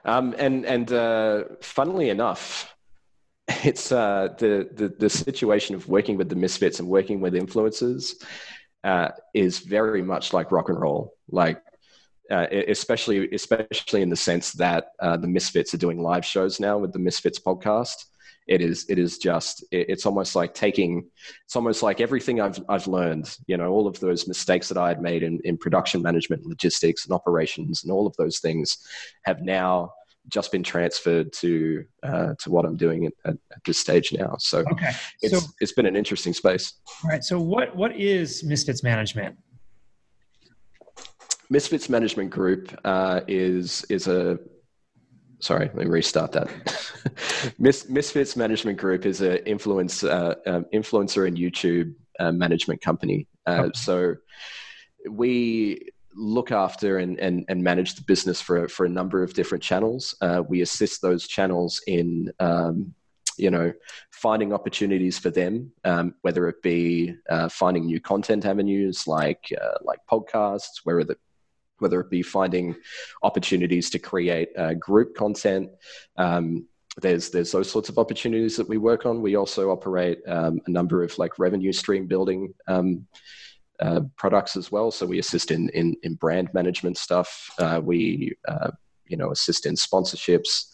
[0.06, 2.76] Um, and and uh, funnily enough,
[3.64, 8.24] it's uh, the, the the situation of working with the Misfits and working with influencers
[8.84, 11.16] uh, is very much like rock and roll.
[11.30, 11.64] Like
[12.30, 16.78] uh, especially especially in the sense that uh, the Misfits are doing live shows now
[16.78, 18.06] with the Misfits podcast,
[18.48, 21.06] it is it is just it's almost like taking
[21.46, 24.88] it's almost like everything I've I've learned, you know, all of those mistakes that I
[24.88, 28.78] had made in, in production management, logistics, and operations, and all of those things
[29.26, 29.92] have now
[30.30, 34.36] just been transferred to uh, to what I'm doing at, at, this stage now.
[34.40, 34.92] So okay.
[35.22, 36.74] it's so, it's been an interesting space.
[37.04, 37.24] All right.
[37.24, 39.38] So what what is Misfits Management?
[41.50, 44.40] Misfits Management Group uh, is is a
[45.40, 46.50] sorry, let me restart that.
[47.60, 53.28] Mis- Misfits Management Group is an influence, uh, um, influencer and YouTube uh, management company.
[53.46, 53.72] Uh, okay.
[53.76, 54.16] So
[55.10, 59.64] we look after and, and, and manage the business for, for a number of different
[59.64, 60.16] channels.
[60.22, 62.94] Uh, we assist those channels in, um,
[63.38, 63.72] you know,
[64.12, 69.78] finding opportunities for them, um, whether it be uh, finding new content avenues like uh,
[69.84, 71.16] like podcasts, whether the
[71.80, 72.76] whether it be finding
[73.24, 75.70] opportunities to create uh, group content.
[76.18, 76.68] Um,
[77.00, 79.22] there's there's those sorts of opportunities that we work on.
[79.22, 83.08] We also operate um, a number of like revenue stream building um,
[83.80, 84.92] uh, products as well.
[84.92, 87.50] So we assist in in, in brand management stuff.
[87.60, 88.72] Uh, we uh,
[89.06, 90.72] you know assist in sponsorships.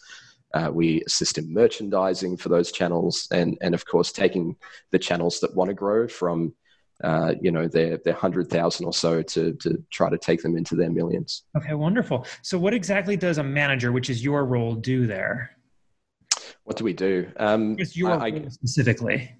[0.54, 4.56] Uh, we assist in merchandising for those channels, and and of course taking
[4.92, 6.54] the channels that want to grow from
[7.02, 10.56] uh, you know their their hundred thousand or so to to try to take them
[10.56, 11.44] into their millions.
[11.56, 12.26] Okay, wonderful.
[12.42, 15.56] So, what exactly does a manager, which is your role, do there?
[16.64, 17.30] What do we do?
[17.36, 19.36] Um, it's your I, role specifically.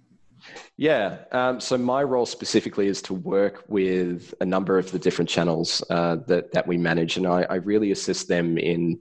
[0.77, 1.19] Yeah.
[1.33, 5.83] Um, so my role specifically is to work with a number of the different channels
[5.89, 9.01] uh, that that we manage, and I, I, really assist them in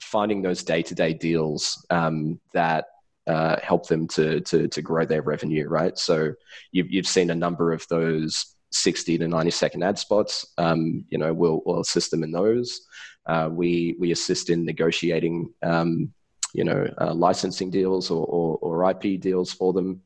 [0.00, 2.86] finding those day to day deals um, that
[3.26, 5.98] uh, help them to, to, to grow their revenue, right?
[5.98, 6.34] So
[6.72, 10.46] you've, you've seen a number of those 60 to 90 second ad spots.
[10.58, 12.82] Um, you know, we'll, we'll assist them in those.
[13.26, 16.12] Uh, we, we assist in negotiating, um,
[16.54, 20.00] you know, uh, licensing deals or, or, or, IP deals for them.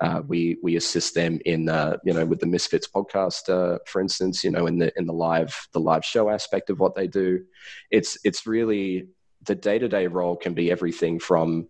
[0.00, 3.46] Uh, we we assist them in uh, you know with the Misfits podcast,
[3.86, 6.94] for instance, you know in the in the live the live show aspect of what
[6.94, 7.42] they do.
[7.90, 9.08] It's it's really
[9.46, 11.68] the day to day role can be everything from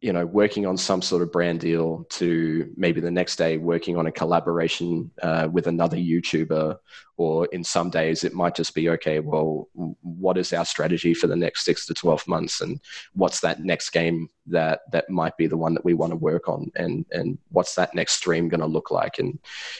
[0.00, 3.96] you know working on some sort of brand deal to maybe the next day working
[3.96, 6.76] on a collaboration uh, with another youtuber
[7.16, 9.68] or in some days it might just be okay well
[10.02, 12.78] what is our strategy for the next six to 12 months and
[13.14, 16.48] what's that next game that that might be the one that we want to work
[16.48, 19.38] on and and what's that next stream going to look like and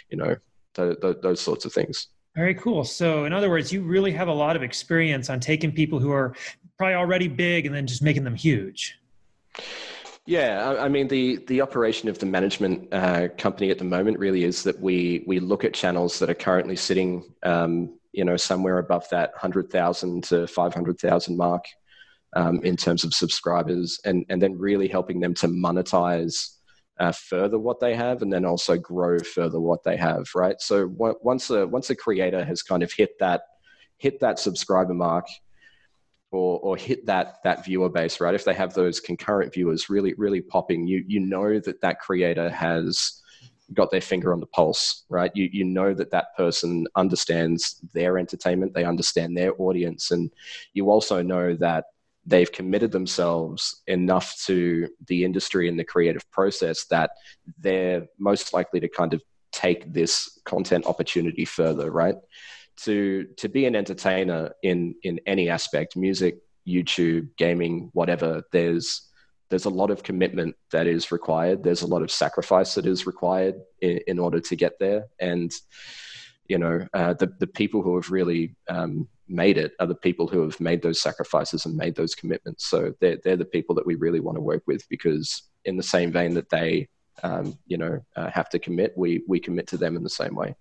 [0.09, 0.35] you know
[0.75, 2.85] th- th- those sorts of things very cool.
[2.85, 6.13] So, in other words, you really have a lot of experience on taking people who
[6.13, 6.35] are
[6.77, 8.99] probably already big and then just making them huge.
[10.27, 14.43] Yeah, I, mean the the operation of the management uh, company at the moment really
[14.43, 18.79] is that we we look at channels that are currently sitting, um, you know, somewhere
[18.79, 21.65] above that hundred thousand to five hundred thousand mark
[22.35, 26.57] um, in terms of subscribers, and and then really helping them to monetize
[26.99, 30.27] uh, further what they have, and then also grow further what they have.
[30.35, 30.61] Right.
[30.61, 33.43] So once a once a creator has kind of hit that
[33.99, 35.27] hit that subscriber mark
[36.37, 38.35] or, or hit that that viewer base right?
[38.35, 42.51] If they have those concurrent viewers really really popping you you know that that creator
[42.51, 43.23] has
[43.75, 45.31] got their finger on the pulse right?
[45.35, 50.31] You you know that that person understands their entertainment they understand their audience and
[50.75, 51.85] you also know that
[52.27, 57.11] they've committed themselves enough to the industry and the creative process that
[57.59, 59.23] they're most likely to kind of
[59.53, 62.17] take this content opportunity further right
[62.77, 69.07] to to be an entertainer in in any aspect music youtube gaming whatever there's
[69.49, 71.63] there's a lot of commitment that is required.
[71.63, 75.07] There's a lot of sacrifice that is required in, in order to get there.
[75.21, 75.53] And
[76.49, 80.29] you know uh, the, the people who have really um, made it are the people
[80.29, 82.69] who have made those sacrifices and made those commitments.
[82.69, 85.83] So they're, they're the people that we really want to work with because in the
[85.83, 86.89] same vein that they
[87.23, 90.35] um, you know uh, have to commit we we commit to them in the same
[90.35, 90.55] way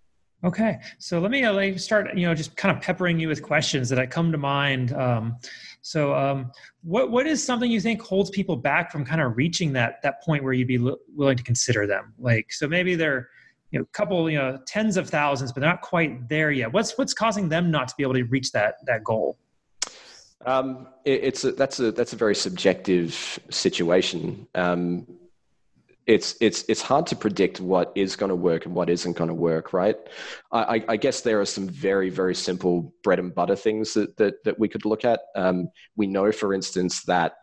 [0.44, 2.16] Okay, so let me uh, start.
[2.16, 4.94] You know, just kind of peppering you with questions that I come to mind.
[4.94, 5.38] Um,
[5.82, 6.52] so, um,
[6.84, 10.22] what what is something you think holds people back from kind of reaching that that
[10.22, 10.78] point where you'd be
[11.16, 12.14] willing to consider them?
[12.20, 13.30] Like, so maybe they're
[13.72, 16.72] you know, a couple, you know, tens of thousands, but they're not quite there yet.
[16.72, 19.38] What's what's causing them not to be able to reach that that goal?
[20.46, 24.48] Um, it, it's a, that's a that's a very subjective situation.
[24.56, 25.08] Um,
[26.08, 29.28] it's it's it's hard to predict what is going to work and what isn't going
[29.28, 29.98] to work, right?
[30.52, 34.44] I, I, guess there are some very very simple bread and butter things that that,
[34.44, 35.22] that we could look at.
[35.36, 37.38] Um, we know, for instance, that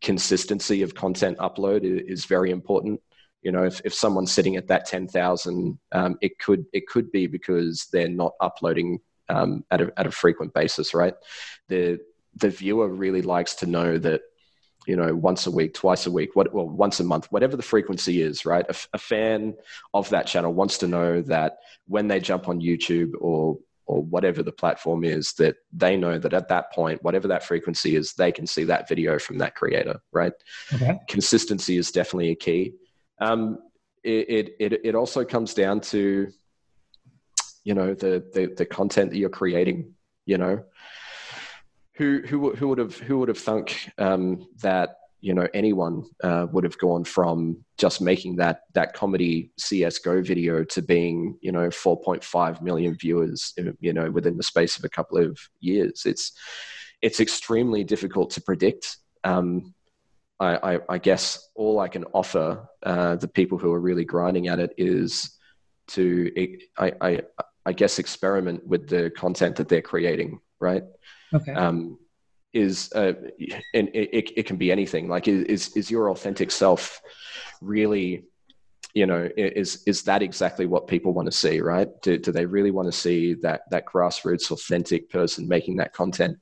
[0.00, 3.00] consistency of content upload is, very important.
[3.42, 7.10] You know, if, if someone's sitting at that ten thousand, um, it could it could
[7.10, 11.14] be because they're not uploading um, at a at a frequent basis, right?
[11.68, 11.98] The
[12.36, 14.20] the viewer really likes to know that
[14.86, 17.62] you know once a week twice a week what well once a month whatever the
[17.62, 18.66] frequency is right?
[18.68, 19.54] A, a, fan
[19.94, 24.42] of that channel wants to know that when they jump on youtube or or whatever
[24.42, 28.32] the platform is that they know that at that point whatever that frequency is they
[28.32, 30.32] can see that video from that creator right?
[30.72, 30.98] Okay.
[31.08, 32.72] consistency is definitely a key.
[33.20, 33.58] Um,
[34.02, 36.28] it, it it also comes down to
[37.64, 39.94] you know the, the the content that you're creating
[40.26, 40.62] you know
[41.96, 46.46] who who who would have who would have thunk um, that you know anyone uh,
[46.52, 51.68] would have gone from just making that that comedy CS:GO video to being you know
[51.68, 56.04] 4.5 million viewers you know within the space of a couple of years.
[56.04, 56.32] It's
[57.02, 58.98] it's extremely difficult to predict.
[59.24, 59.74] Um,
[60.38, 64.48] I, I, I, guess all I can offer uh, the people who are really grinding
[64.48, 65.30] at it is
[65.88, 66.30] to
[66.78, 67.20] I, I,
[67.64, 70.84] I guess experiment with the content that they're creating, right?
[71.34, 71.52] Okay.
[71.52, 71.98] Um,
[72.52, 73.12] is uh,
[73.74, 75.08] and it, it can be anything.
[75.08, 77.00] Like is is your authentic self
[77.60, 78.24] really
[78.94, 81.88] you know is is that exactly what people want to see right?
[82.02, 86.38] Do, do they really want to see that that grassroots authentic person making that content?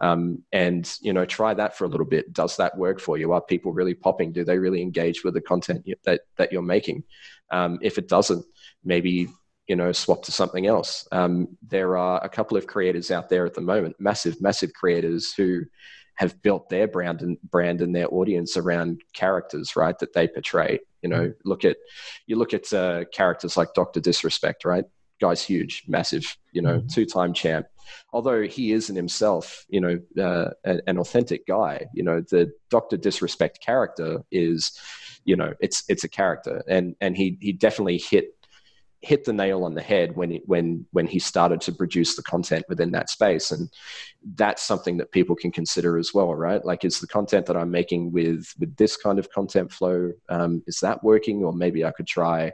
[0.00, 2.32] Um, and you know try that for a little bit.
[2.32, 3.32] Does that work for you?
[3.32, 4.32] Are people really popping?
[4.32, 7.04] Do they really engage with the content that that you're making?
[7.50, 8.44] Um, if it doesn't
[8.82, 9.28] maybe
[9.70, 11.06] you know swap to something else.
[11.12, 15.32] Um, there are a couple of creators out there at the moment massive massive creators
[15.32, 15.62] who
[16.16, 20.80] have built their brand and brand and their audience around characters right that they portray.
[21.02, 21.76] You know look at
[22.26, 24.84] you look at uh, characters like dr disrespect right?
[25.20, 26.88] Guy's huge massive you know mm-hmm.
[26.88, 27.66] two-time champ.
[28.12, 32.52] Although he is in himself you know uh, an, an authentic guy you know the
[32.70, 34.76] dr disrespect character is
[35.24, 36.64] you know it's it's a character.
[36.66, 38.34] And and he he definitely hit
[39.02, 42.22] hit the nail on the head when he, when when he started to produce the
[42.22, 43.50] content within that space.
[43.50, 43.70] And
[44.34, 46.64] that's something that people can consider as well right?
[46.64, 50.62] Like is the content that i'm making with with this kind of content flow um,
[50.66, 51.42] is that working?
[51.42, 52.52] Or maybe i could try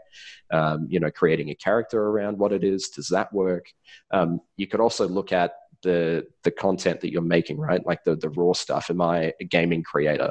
[0.52, 2.88] um, you know creating a character around what it is.
[2.90, 3.66] Does that work?
[4.12, 7.84] Um, you could also look at the the content that you're making right?
[7.84, 8.88] Like the the raw stuff.
[8.90, 10.30] Am i a gaming creator?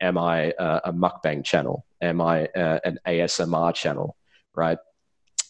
[0.00, 1.84] Am i a, a mukbang channel?
[2.00, 4.16] Am i uh, an asmr channel
[4.54, 4.78] right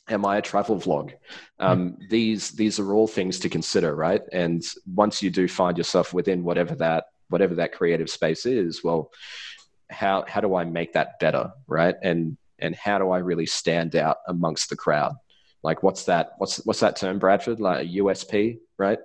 [0.08, 1.12] am I a travel vlog?
[1.58, 2.08] Um, mm.
[2.08, 4.22] These these are all things to consider, right?
[4.32, 9.10] And once you do find yourself within whatever that whatever that creative space is, well,
[9.90, 11.96] how how do I make that better, right?
[12.02, 15.14] And and how do I really stand out amongst the crowd?
[15.62, 16.32] Like what's that?
[16.38, 17.60] What's what's that term, Bradford?
[17.60, 18.98] Like a USP, right?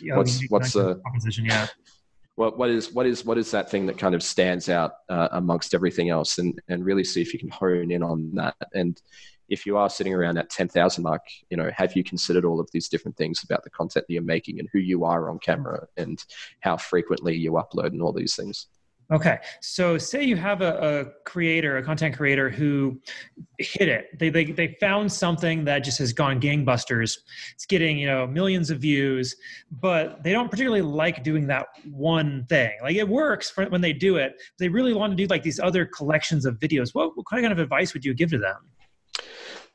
[0.00, 1.44] Yeah, what's what's the proposition?
[1.44, 1.66] Yeah.
[2.36, 5.28] What, what is what is what is that thing that kind of stands out uh,
[5.32, 9.00] amongst everything else and and really see if you can hone in on that and
[9.50, 12.70] if you are sitting around that 10,000 mark, you know, have you considered all of
[12.72, 15.86] these different things about the content that you're making and who you are on camera
[15.96, 16.24] and
[16.60, 18.68] how frequently you upload and all these things?
[19.12, 23.00] Okay, so say you have a, a, creator, a content creator who
[23.58, 24.16] hit it.
[24.16, 27.18] They, they they found something that just has gone gangbusters.
[27.52, 29.34] It's getting you know millions of views,
[29.80, 32.70] but they don't particularly like doing that one thing.
[32.82, 34.40] Like it works for when they do it.
[34.60, 36.94] They really want to do like these other collections of videos.
[36.94, 38.58] What, what kind of advice would you give to them?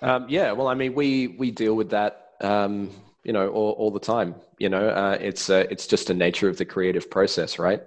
[0.05, 2.91] Um, yeah, well, I mean, we we deal with that, um,
[3.23, 4.35] you know, all, all the time.
[4.59, 7.81] You know, uh, it's uh, it's just a nature of the creative process, right?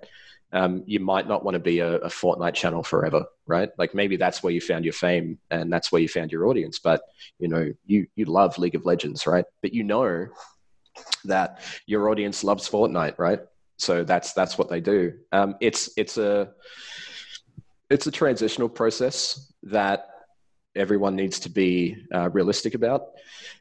[0.53, 3.69] Um, you might not want to be a, a Fortnite channel forever, right?
[3.79, 6.81] Like maybe that's where you found your fame and that's where you found your audience.
[6.81, 7.03] But
[7.39, 9.45] you know, you you love League of Legends, right?
[9.63, 10.27] But you know
[11.25, 13.43] that your audience loves Fortnite, right?
[13.77, 15.13] So that's that's what they do.
[15.31, 16.51] Um, it's it's a
[17.91, 20.18] it's a transitional process that
[20.79, 23.09] everyone needs to be uh, realistic about.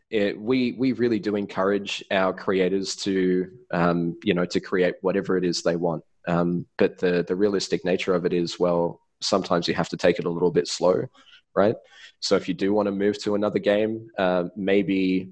[0.10, 5.38] It, we we really do encourage our creators to um, you know to create whatever
[5.38, 6.04] it is they want.
[6.28, 10.20] Um, but the the realistic nature of it is well sometimes you have to take
[10.20, 11.08] it a little bit slow,
[11.56, 11.76] right?
[12.20, 15.32] So if you do want to move to another game, uh, maybe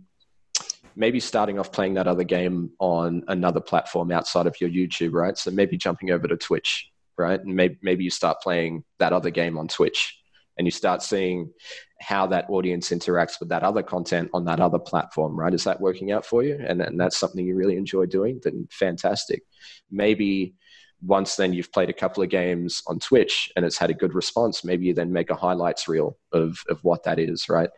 [0.98, 5.38] maybe starting off playing that other game on another platform outside of your YouTube, right?
[5.38, 7.40] So maybe jumping over to Twitch, right?
[7.40, 10.18] And maybe maybe you start playing that other game on Twitch
[10.58, 11.52] and you start seeing
[12.00, 15.54] how that audience interacts with that other content on that other platform, right?
[15.54, 16.58] Is that working out for you?
[16.66, 19.44] And, and that's something you really enjoy doing, then fantastic.
[19.92, 20.56] Maybe
[21.02, 24.14] once then you've played a couple of games on Twitch and it's had a good
[24.14, 27.70] response, maybe you then make a highlights reel of, of what that is, right?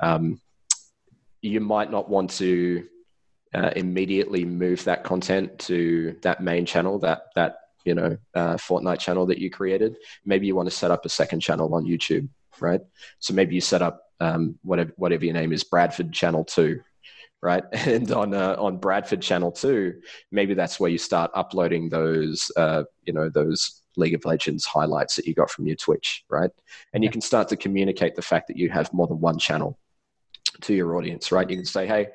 [0.00, 0.40] Um,
[1.42, 2.86] you might not want to
[3.54, 8.98] uh, immediately move that content to that main channel, that that you know uh, Fortnite
[8.98, 9.96] channel that you created.
[10.24, 12.28] Maybe you want to set up a second channel on YouTube,
[12.60, 12.80] right?
[13.18, 16.80] So maybe you set up um, whatever whatever your name is, Bradford Channel Two,
[17.42, 17.64] right?
[17.72, 22.84] And on uh, on Bradford Channel Two, maybe that's where you start uploading those uh,
[23.04, 26.50] you know those League of Legends highlights that you got from your Twitch, right?
[26.94, 29.78] And you can start to communicate the fact that you have more than one channel
[30.62, 31.48] to your audience, right?
[31.48, 32.08] You can say, hey,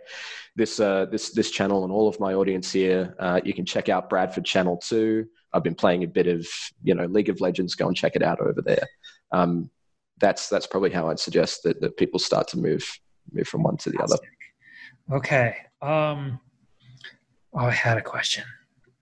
[0.55, 3.89] this uh, this this channel and all of my audience here, uh, you can check
[3.89, 5.27] out Bradford Channel Two.
[5.57, 6.47] I've been playing a bit of
[6.83, 7.75] you know League of Legends.
[7.75, 8.87] Go and check it out over there.
[9.31, 9.69] Um,
[10.19, 12.83] that's that's probably how I'd suggest that, that people start to move
[13.31, 14.17] move from one to the other.
[15.11, 15.57] Okay.
[15.81, 16.39] Um,
[17.53, 18.45] oh, I had a question.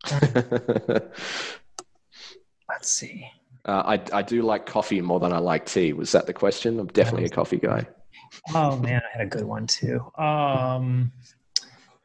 [0.11, 1.11] Let's
[2.83, 3.29] see.
[3.65, 5.93] Uh, I I do like coffee more than I like tea.
[5.93, 6.79] Was that the question?
[6.79, 7.85] I'm definitely a coffee guy.
[8.53, 10.01] Oh man, I had a good one too.
[10.17, 11.11] Um,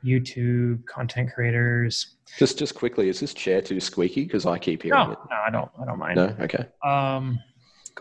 [0.05, 2.17] YouTube content creators.
[2.39, 4.25] Just just quickly, is this chair too squeaky?
[4.25, 5.19] Because I keep hearing no, it.
[5.31, 5.71] No, I don't.
[5.81, 6.17] I don't mind.
[6.17, 6.67] No, okay.
[6.85, 7.39] Um,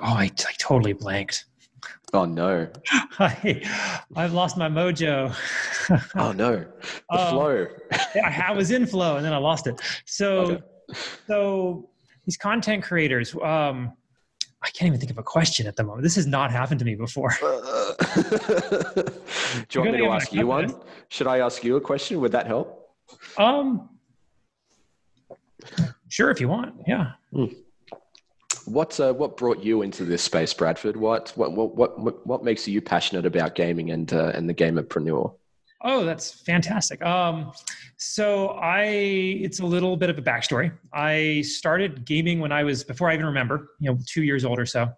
[0.01, 1.45] oh, I, I totally blanked.
[2.13, 2.67] Oh no!
[3.19, 3.61] I
[4.15, 5.35] I've lost my mojo.
[6.15, 6.65] oh no!
[7.09, 7.67] The um, flow.
[8.15, 9.79] yeah, I was in flow and then I lost it.
[10.05, 10.61] So, okay.
[11.27, 11.89] so
[12.25, 13.35] these content creators.
[13.35, 13.93] Um,
[14.61, 16.03] I can't even think of a question at the moment.
[16.03, 17.31] This has not happened to me before.
[17.41, 17.93] Uh,
[18.95, 19.03] do
[19.71, 20.75] you want me to ask you one?
[21.07, 22.19] Should I ask you a question?
[22.19, 22.89] Would that help?
[23.37, 23.89] Um,
[26.09, 26.75] sure, if you want.
[26.85, 27.11] Yeah.
[27.31, 27.45] Hmm.
[28.65, 30.97] What uh, what brought you into this space, Bradford?
[30.97, 35.33] What what what what what makes you passionate about gaming and uh, and the gamerpreneur?
[35.81, 37.01] Oh, that's fantastic.
[37.03, 37.53] Um,
[37.97, 40.73] so I, it's a little bit of a backstory.
[40.93, 44.59] I started gaming when I was before I even remember, you know, two years old
[44.59, 44.89] or so.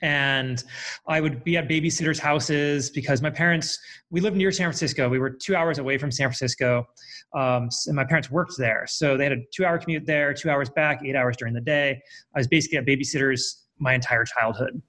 [0.00, 0.62] And
[1.06, 3.78] I would be at babysitters' houses because my parents,
[4.10, 5.08] we lived near San Francisco.
[5.08, 6.86] We were two hours away from San Francisco.
[7.34, 8.86] Um, and my parents worked there.
[8.86, 11.60] So they had a two hour commute there, two hours back, eight hours during the
[11.60, 12.00] day.
[12.34, 14.80] I was basically at babysitters my entire childhood.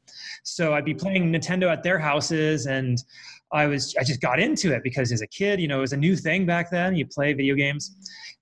[0.43, 2.97] So I'd be playing Nintendo at their houses and
[3.53, 5.93] I was I just got into it because as a kid, you know, it was
[5.93, 6.95] a new thing back then.
[6.95, 7.95] You play video games,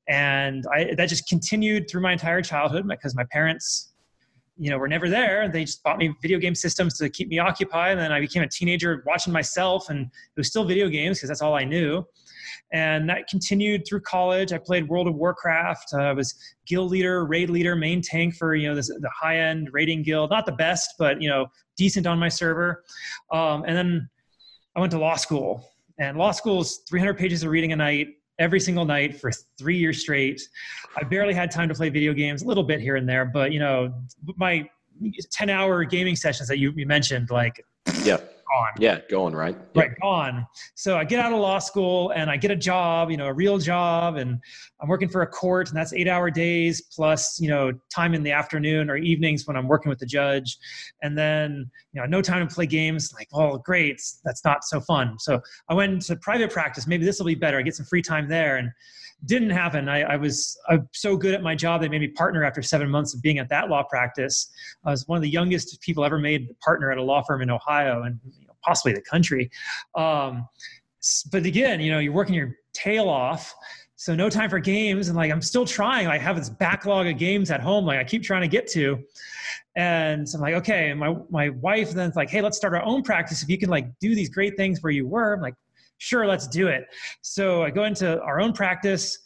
[0.08, 3.94] and I that just continued through my entire childhood because my parents,
[4.58, 5.50] you know, were never there.
[5.50, 7.92] They just bought me video game systems to keep me occupied.
[7.92, 11.28] And then I became a teenager watching myself, and it was still video games because
[11.28, 12.06] that's all I knew.
[12.72, 14.54] And that continued through college.
[14.54, 15.94] I played World of Warcraft.
[15.94, 16.34] I was
[16.66, 20.30] guild leader, raid leader, main tank for you know this, the high end raiding guild.
[20.30, 22.86] Not the best, but you know decent on my server.
[23.34, 24.10] Um, and then
[24.76, 25.70] I went to law school,
[26.00, 28.10] and law school is 300 pages of reading a night
[28.40, 30.42] every single night for three years straight.
[30.98, 33.52] I barely had time to play video games, a little bit here and there, but
[33.52, 33.94] you know,
[34.38, 34.68] my
[35.32, 37.64] 10 hour gaming sessions that you, you mentioned, like,
[38.04, 38.18] yeah
[38.52, 38.72] gone.
[38.80, 39.58] Yeah, going right?
[39.76, 40.46] Right, gone.
[40.76, 43.34] So I get out of law school and I get a job, you know, a
[43.34, 44.40] real job, and
[44.82, 48.24] I'm working for a court, and that's eight hour days plus, you know, time in
[48.24, 50.58] the afternoon or evenings when I'm working with the judge.
[51.02, 53.14] And then, you know, no time to play games.
[53.14, 55.20] Like, oh, great, that's not so fun.
[55.20, 55.40] So
[55.70, 56.88] I went into private practice.
[56.88, 57.58] Maybe this will be better.
[57.58, 58.58] I get some free time there.
[58.58, 58.72] And
[59.26, 59.88] didn't happen.
[59.88, 62.90] I, I was I'm so good at my job they made me partner after seven
[62.90, 64.50] months of being at that law practice.
[64.86, 67.50] I was one of the youngest people ever made partner at a law firm in
[67.50, 69.50] Ohio and you know, possibly the country.
[69.96, 70.48] Um,
[71.32, 73.54] but again, you know, you're working your tail off.
[73.96, 76.08] So no time for games, and like I'm still trying.
[76.08, 78.98] I have this backlog of games at home, like I keep trying to get to,
[79.76, 80.90] and so I'm like, okay.
[80.90, 83.44] And my my wife then's like, hey, let's start our own practice.
[83.44, 85.54] If you can like do these great things where you were, I'm like,
[86.02, 86.86] sure, let's do it.
[87.22, 89.20] So I go into our own practice,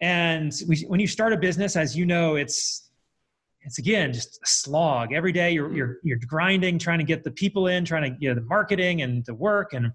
[0.00, 2.90] and we, when you start a business, as you know, it's
[3.60, 5.12] it's again just a slog.
[5.12, 8.30] Every day you're you're you're grinding, trying to get the people in, trying to you
[8.30, 9.92] know the marketing and the work and.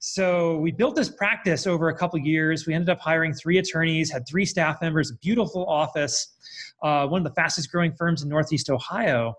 [0.00, 2.68] So we built this practice over a couple years.
[2.68, 6.36] We ended up hiring three attorneys, had three staff members, beautiful office,
[6.84, 9.34] uh, one of the fastest growing firms in Northeast Ohio.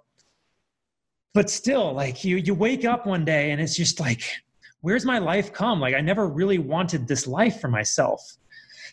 [1.34, 4.22] But still, like you, you wake up one day and it's just like
[4.82, 5.80] where's my life come?
[5.80, 8.21] Like I never really wanted this life for myself.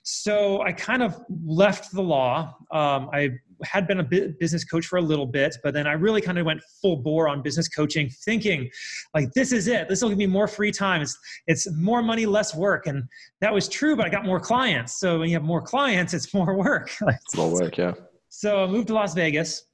[0.03, 2.55] So I kind of left the law.
[2.70, 3.30] Um, I
[3.64, 6.47] had been a business coach for a little bit, but then I really kind of
[6.47, 8.70] went full bore on business coaching, thinking
[9.14, 9.89] like this is it.
[9.89, 11.03] This will give me more free time.
[11.03, 11.18] It's
[11.49, 13.03] it's more money, less work, and
[13.41, 13.97] that was true.
[13.97, 15.01] But I got more clients.
[15.01, 16.91] So when you have more clients, it's more work.
[17.37, 17.93] more work, yeah.
[18.28, 19.64] So I moved to Las Vegas,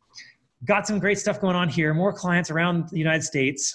[0.65, 3.75] got some great stuff going on here, more clients around the United States,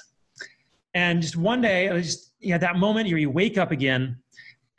[0.97, 4.17] and just one day, I was just yeah, that moment where you wake up again,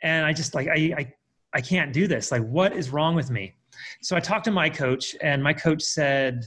[0.01, 1.13] and I just like I I
[1.53, 2.31] I can't do this.
[2.31, 3.53] Like, what is wrong with me?
[4.01, 6.43] So I talked to my coach, and my coach said,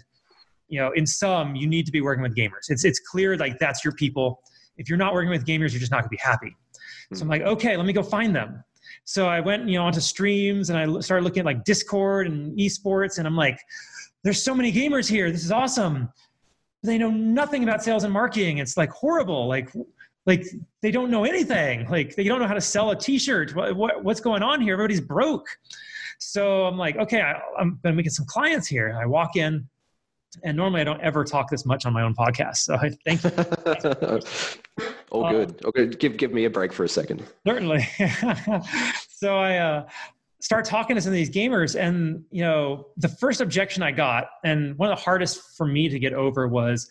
[0.68, 2.68] you know, in sum, you need to be working with gamers.
[2.68, 4.40] It's it's clear like that's your people.
[4.76, 6.56] If you're not working with gamers, you're just not going to be happy.
[7.12, 7.30] So I'm hmm.
[7.30, 8.64] like, okay, let me go find them.
[9.04, 12.56] So I went, you know, onto streams and I started looking at like Discord and
[12.58, 13.58] esports, and I'm like,
[14.24, 15.30] there's so many gamers here.
[15.30, 16.08] This is awesome.
[16.82, 18.58] They know nothing about sales and marketing.
[18.58, 19.46] It's like horrible.
[19.46, 19.70] Like
[20.26, 20.46] like
[20.80, 21.88] they don't know anything.
[21.88, 23.54] Like they don't know how to sell a t-shirt.
[23.54, 24.74] What, what, what's going on here?
[24.74, 25.46] Everybody's broke.
[26.18, 28.96] So i'm like okay I, i'm going to make some clients here.
[29.00, 29.68] I walk in
[30.44, 33.24] and normally i don't ever talk this much on my own podcast so i thank
[33.24, 33.30] you.
[35.10, 35.64] All good.
[35.64, 37.24] Uh, okay give, give me a break for a second.
[37.46, 37.86] Certainly.
[39.22, 39.86] So i uh,
[40.40, 44.26] start talking to some of these gamers and you know the first objection i got
[44.44, 46.90] and one of the hardest for me to get over was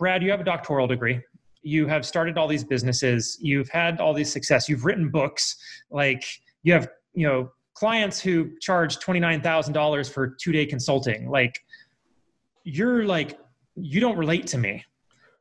[0.00, 1.20] brad you have a doctoral degree
[1.62, 5.56] you have started all these businesses you've had all these success you've written books
[5.90, 6.24] like
[6.62, 11.58] you have you know clients who charge $29000 for two day consulting like
[12.64, 13.38] you're like
[13.76, 14.84] you don't relate to me.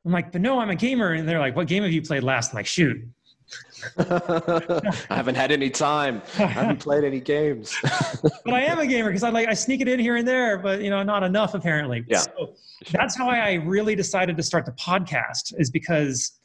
[0.06, 1.14] I'm like but no i'm a gamer.
[1.14, 2.52] And they're like what game have you played last?
[2.52, 2.98] I'm like shoot
[3.98, 6.22] I haven't had any time.
[6.38, 7.76] I haven't played any games.
[8.44, 10.58] but I am a gamer because I like I sneak it in here and there,
[10.58, 12.04] but you know, not enough apparently.
[12.08, 12.20] Yeah.
[12.20, 12.56] So
[12.92, 16.40] that's how I really decided to start the podcast is because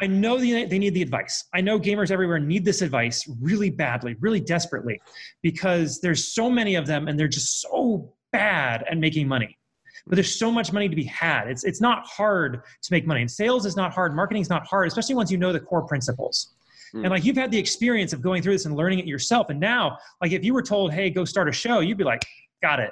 [0.00, 1.44] I know they need the advice.
[1.52, 5.00] I know gamers everywhere need this advice really badly, really desperately,
[5.42, 9.58] because there's so many of them and they're just so bad at making money.
[10.06, 11.48] But there's so much money to be had.
[11.48, 13.20] It's it's not hard to make money.
[13.20, 14.14] And sales is not hard.
[14.14, 16.54] Marketing is not hard, especially once you know the core principles.
[16.94, 17.00] Mm.
[17.02, 19.50] And like you've had the experience of going through this and learning it yourself.
[19.50, 22.22] And now, like if you were told, hey, go start a show, you'd be like,
[22.62, 22.90] got it.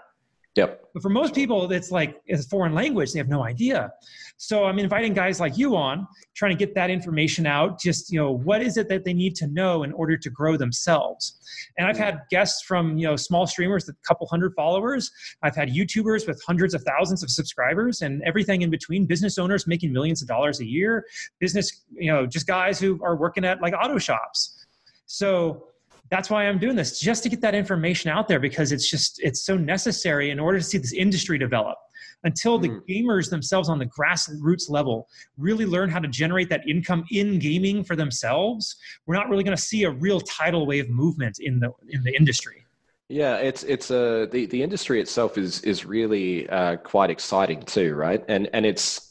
[0.54, 0.80] Yep.
[0.92, 3.12] But for most people, it's like it's a foreign language.
[3.12, 3.92] They have no idea.
[4.38, 7.80] So I'm inviting guys like you on, trying to get that information out.
[7.80, 10.56] Just you know, what is it that they need to know in order to grow
[10.56, 11.38] themselves?
[11.76, 15.10] And I've had guests from you know small streamers with a couple hundred followers.
[15.42, 19.06] I've had YouTubers with hundreds of thousands of subscribers, and everything in between.
[19.06, 21.04] Business owners making millions of dollars a year.
[21.38, 24.66] Business, you know, just guys who are working at like auto shops.
[25.06, 25.68] So
[26.10, 29.20] that's why I'm doing this, just to get that information out there because it's just
[29.22, 31.78] it's so necessary in order to see this industry develop.
[32.24, 32.80] Until the mm.
[32.88, 35.06] gamers themselves on the grassroots level
[35.36, 39.56] really learn how to generate that income in gaming for themselves, we're not really going
[39.56, 42.64] to see a real tidal wave movement in the in the industry.
[43.08, 47.62] Yeah, it's it's a uh, the the industry itself is is really uh, quite exciting
[47.62, 48.24] too, right?
[48.28, 49.10] And and it's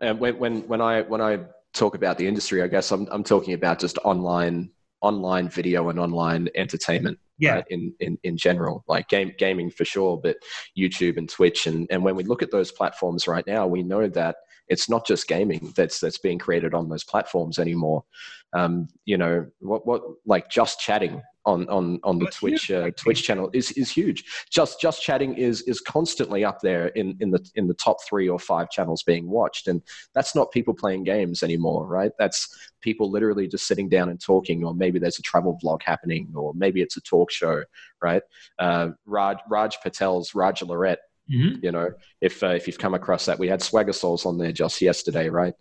[0.00, 1.40] and when when when I when I
[1.72, 4.70] talk about the industry, I guess I'm I'm talking about just online
[5.06, 7.56] online video and online entertainment yeah.
[7.56, 10.36] Right, in, in, in general, like game, gaming for sure, but
[10.76, 11.66] YouTube and Twitch.
[11.66, 14.36] And, and when we look at those platforms right now, we know that
[14.68, 18.04] it's not just gaming that's, that's being created on those platforms anymore.
[18.52, 23.22] Um, you know, what, what, like just chatting on on on the Twitch uh, Twitch
[23.22, 24.24] channel is is huge.
[24.50, 28.28] Just just chatting is is constantly up there in in the in the top three
[28.28, 29.80] or five channels being watched, and
[30.12, 32.10] that's not people playing games anymore, right?
[32.18, 32.48] That's
[32.80, 36.52] people literally just sitting down and talking, or maybe there's a travel vlog happening, or
[36.54, 37.62] maybe it's a talk show,
[38.02, 38.22] right?
[38.58, 40.96] Uh, Raj Rajj Patel's Rajjlorette.
[41.30, 41.64] Mm-hmm.
[41.64, 44.80] You know, if uh, if you've come across that, we had SwaggerSouls on there just
[44.80, 45.54] yesterday, right?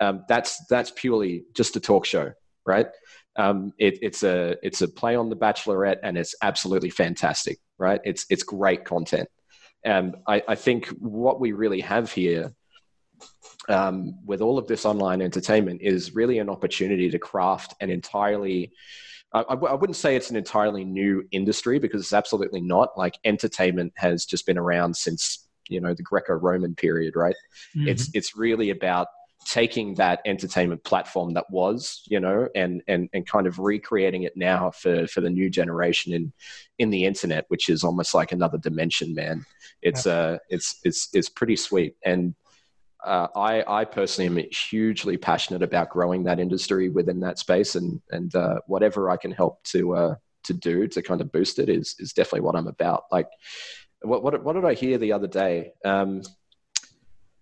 [0.00, 2.32] Um, that's that's purely just a talk show,
[2.66, 2.88] right?
[3.36, 8.00] Um, it, it's a it's a play on the Bachelorette, and it's absolutely fantastic, right?
[8.04, 9.28] It's it's great content,
[9.84, 12.52] and I, I think what we really have here
[13.68, 18.72] um, with all of this online entertainment is really an opportunity to craft an entirely
[19.34, 22.96] I, I wouldn't say it's an entirely new industry because it's absolutely not.
[22.96, 27.36] Like entertainment has just been around since you know the Greco-Roman period, right?
[27.76, 27.88] Mm-hmm.
[27.88, 29.08] It's it's really about
[29.44, 34.36] taking that entertainment platform that was, you know, and and and kind of recreating it
[34.36, 36.32] now for for the new generation in
[36.78, 39.44] in the internet, which is almost like another dimension, man.
[39.82, 41.96] It's uh it's it's it's pretty sweet.
[42.04, 42.34] And
[43.04, 48.00] uh, I, I personally am hugely passionate about growing that industry within that space, and
[48.10, 51.68] and uh, whatever I can help to uh, to do to kind of boost it
[51.68, 53.04] is is definitely what I'm about.
[53.12, 53.28] Like,
[54.02, 55.72] what what, what did I hear the other day?
[55.84, 56.22] Um,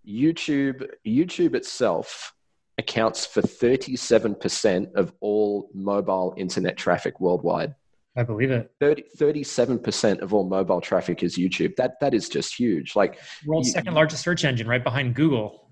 [0.06, 2.34] YouTube YouTube itself
[2.78, 7.74] accounts for 37% of all mobile internet traffic worldwide.
[8.16, 8.70] I believe it.
[8.80, 11.76] 30, 37% of all mobile traffic is YouTube.
[11.76, 12.94] That that is just huge.
[12.94, 15.70] Like world's you, second largest search engine, right behind Google.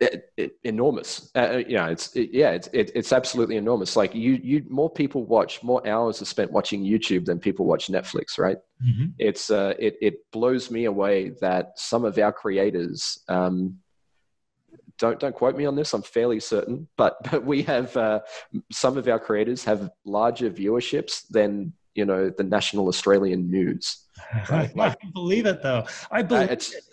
[0.00, 1.30] It, it, enormous.
[1.36, 3.94] Uh, uh you know, it's it, yeah, it's it, it's absolutely enormous.
[3.94, 7.86] Like you, you more people watch, more hours are spent watching YouTube than people watch
[7.86, 8.36] Netflix.
[8.36, 8.58] Right?
[8.84, 9.06] Mm-hmm.
[9.18, 13.22] It's uh, it it blows me away that some of our creators.
[13.28, 13.78] Um,
[14.98, 15.92] don't don't quote me on this.
[15.94, 18.20] I'm fairly certain, but but we have uh,
[18.72, 24.04] some of our creators have larger viewerships than you know the national Australian news.
[24.50, 24.70] Right?
[24.76, 25.84] Like, I believe it though.
[26.10, 26.84] I believe uh, it's, it.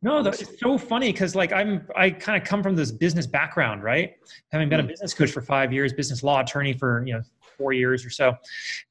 [0.00, 3.82] No, that's so funny because like I'm I kind of come from this business background,
[3.82, 4.14] right?
[4.50, 4.88] Having been a hmm.
[4.88, 7.22] business coach for five years, business law attorney for you know
[7.58, 8.34] four years or so,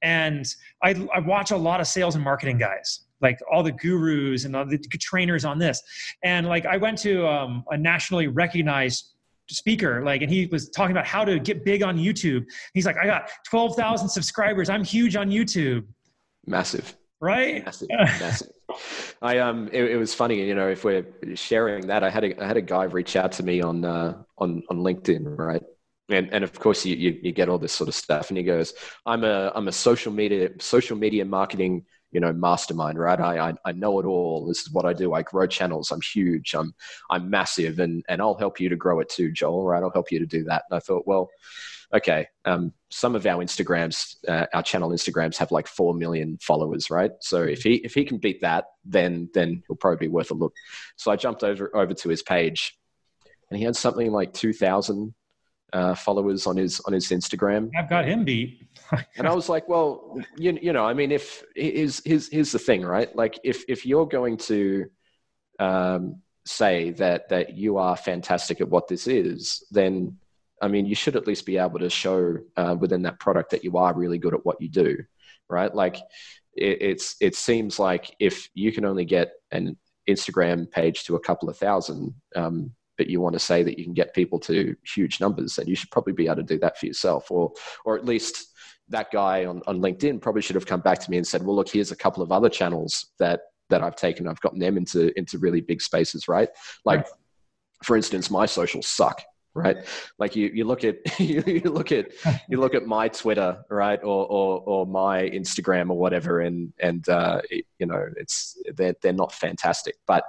[0.01, 0.45] and
[0.84, 4.55] I I watch a lot of sales and marketing guys like all the gurus and
[4.55, 5.82] all the trainers on this.
[6.24, 9.11] And like I went to um, a nationally recognized
[9.53, 12.45] speaker like and he was talking about how to get big on youtube.
[12.74, 14.69] He's like i got 12000 subscribers.
[14.69, 15.86] I'm huge on youtube.
[16.45, 16.95] Massive.
[17.19, 17.63] Right?
[17.65, 17.89] Massive.
[17.91, 18.51] Massive.
[19.22, 21.05] I um it, it, was funny you know if we're
[21.36, 24.24] sharing that i had a i had a guy reach out to me on uh
[24.38, 25.63] on on linkedin right?
[26.09, 28.43] And, and of course you, you, you get all this sort of stuff and he
[28.43, 28.74] goes
[29.05, 33.20] i'm a i'm a social media social media marketing you know mastermind right?
[33.20, 34.45] I, I, I know it all.
[34.45, 35.14] This is what i do.
[35.14, 35.91] I grow channels.
[35.91, 36.53] I'm huge.
[36.53, 36.74] I'm
[37.09, 39.84] i'm massive and and i'll help you to grow it too joel right?
[39.84, 40.64] I'll help you to do that.
[40.70, 41.30] And i thought well
[41.93, 46.89] okay um, some of our instagrams uh, our channel instagrams have like 4 million followers
[46.89, 47.12] right?
[47.22, 50.36] So if he if he can beat that then then he'll probably be worth a
[50.36, 50.53] look.
[50.97, 52.78] So i jumped over over to his page
[53.49, 55.14] and he had something like 2000
[55.74, 57.69] uh, followers on his on his Instagram.
[57.78, 58.67] I've got him beat.
[59.17, 62.59] and I was like, well, you, you know, I mean, if here's, here's, here's the
[62.59, 63.13] thing, right?
[63.15, 64.89] Like if, if you're going to
[65.59, 70.17] um, say that, that you are fantastic at what this is, then,
[70.61, 73.63] I mean, you should at least be able to show uh, within that product that
[73.63, 74.97] you are really good at what you do,
[75.49, 75.74] right?
[75.74, 75.95] Like
[76.55, 79.78] it, it's, it seems like if you can only get an
[80.09, 82.72] Instagram page to a couple of thousand, um,
[83.10, 85.91] you want to say that you can get people to huge numbers, then you should
[85.91, 87.52] probably be able to do that for yourself, or
[87.86, 88.47] or at least
[88.89, 91.56] that guy on, on LinkedIn probably should have come back to me and said, well,
[91.56, 94.28] look, here's a couple of other channels that that I've taken.
[94.28, 96.49] I've gotten them into into really big spaces, right?
[96.86, 97.10] Like, right.
[97.84, 99.22] for instance, my socials suck,
[99.54, 99.78] right?
[100.20, 102.12] Like you you look at you, look at
[102.49, 107.08] you look at my Twitter, right, or or, or my Instagram or whatever, and and
[107.10, 110.26] uh, it, you know it's they're they're not fantastic, but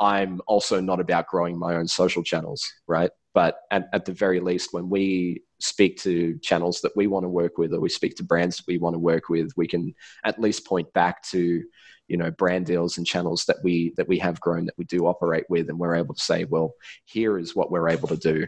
[0.00, 3.10] I'm also not about growing my own social channels, right?
[3.34, 7.28] But at, at the very least, when we speak to channels that we want to
[7.28, 9.94] work with, or we speak to brands that we want to work with, we can
[10.24, 11.62] at least point back to
[12.08, 15.06] you know brand deals and channels that we that we have grown that we do
[15.06, 16.72] operate with and we're able to say well
[17.04, 18.44] here is what we're able to do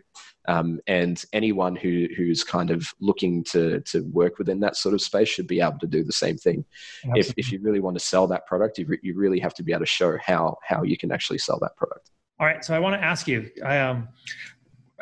[0.47, 5.01] um, and anyone who who's kind of looking to to work within that sort of
[5.01, 6.65] space should be able to do the same thing.
[7.15, 9.63] If, if you really want to sell that product you, re- you really have to
[9.63, 12.11] be able to show how how you can actually sell that product.
[12.41, 14.09] All right so i want to ask you I, um,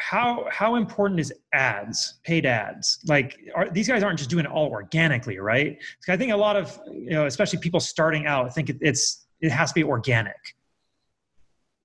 [0.00, 2.98] how how important is ads paid ads?
[3.06, 5.78] Like are, these guys aren't just doing it all organically right?
[6.08, 9.50] I think a lot of you know especially people starting out think it, it's it
[9.50, 10.56] has to be organic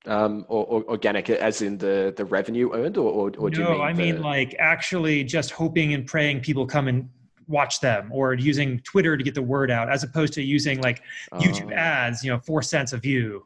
[0.07, 3.61] um, or, or, organic as in the the revenue earned or, or, or no, do
[3.61, 3.97] you mean i the...
[3.97, 7.09] mean like actually just hoping and praying people come and
[7.47, 11.01] watch them or using twitter to get the word out as opposed to using like
[11.33, 13.45] youtube uh, ads you know four cents a view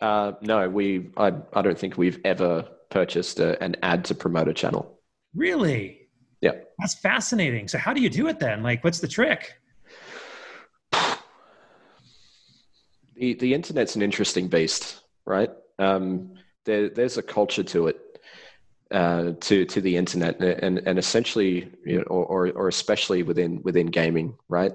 [0.00, 4.48] uh, no we I, I don't think we've ever purchased a, an ad to promote
[4.48, 4.98] a channel.
[5.34, 6.08] Really?
[6.40, 6.52] Yeah.
[6.78, 7.68] That's fascinating.
[7.68, 8.62] So how do you do it then?
[8.62, 9.54] Like, what's the trick?
[13.16, 15.50] The the internet's an interesting beast, right?
[15.80, 18.18] Um, there, there's a culture to it,
[18.90, 23.62] uh, to to the internet, and and essentially, you know, or, or or especially within
[23.62, 24.72] within gaming, right?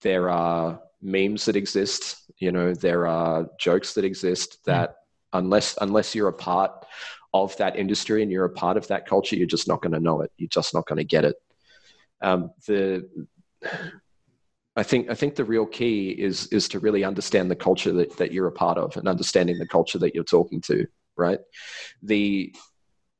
[0.00, 2.16] There are memes that exist.
[2.38, 4.94] You know, there are jokes that exist that mm.
[5.34, 6.86] unless unless you're a part
[7.34, 10.00] of that industry and you're a part of that culture, you're just not going to
[10.00, 10.32] know it.
[10.36, 11.36] You're just not going to get it.
[12.20, 13.08] Um, the
[14.74, 18.16] I think I think the real key is is to really understand the culture that,
[18.16, 20.86] that you're a part of and understanding the culture that you're talking to.
[21.16, 21.40] Right,
[22.02, 22.54] the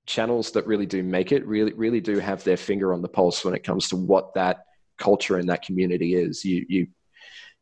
[0.07, 3.45] channels that really do make it really really do have their finger on the pulse
[3.45, 4.65] when it comes to what that
[4.97, 6.45] culture in that community is.
[6.45, 6.87] You you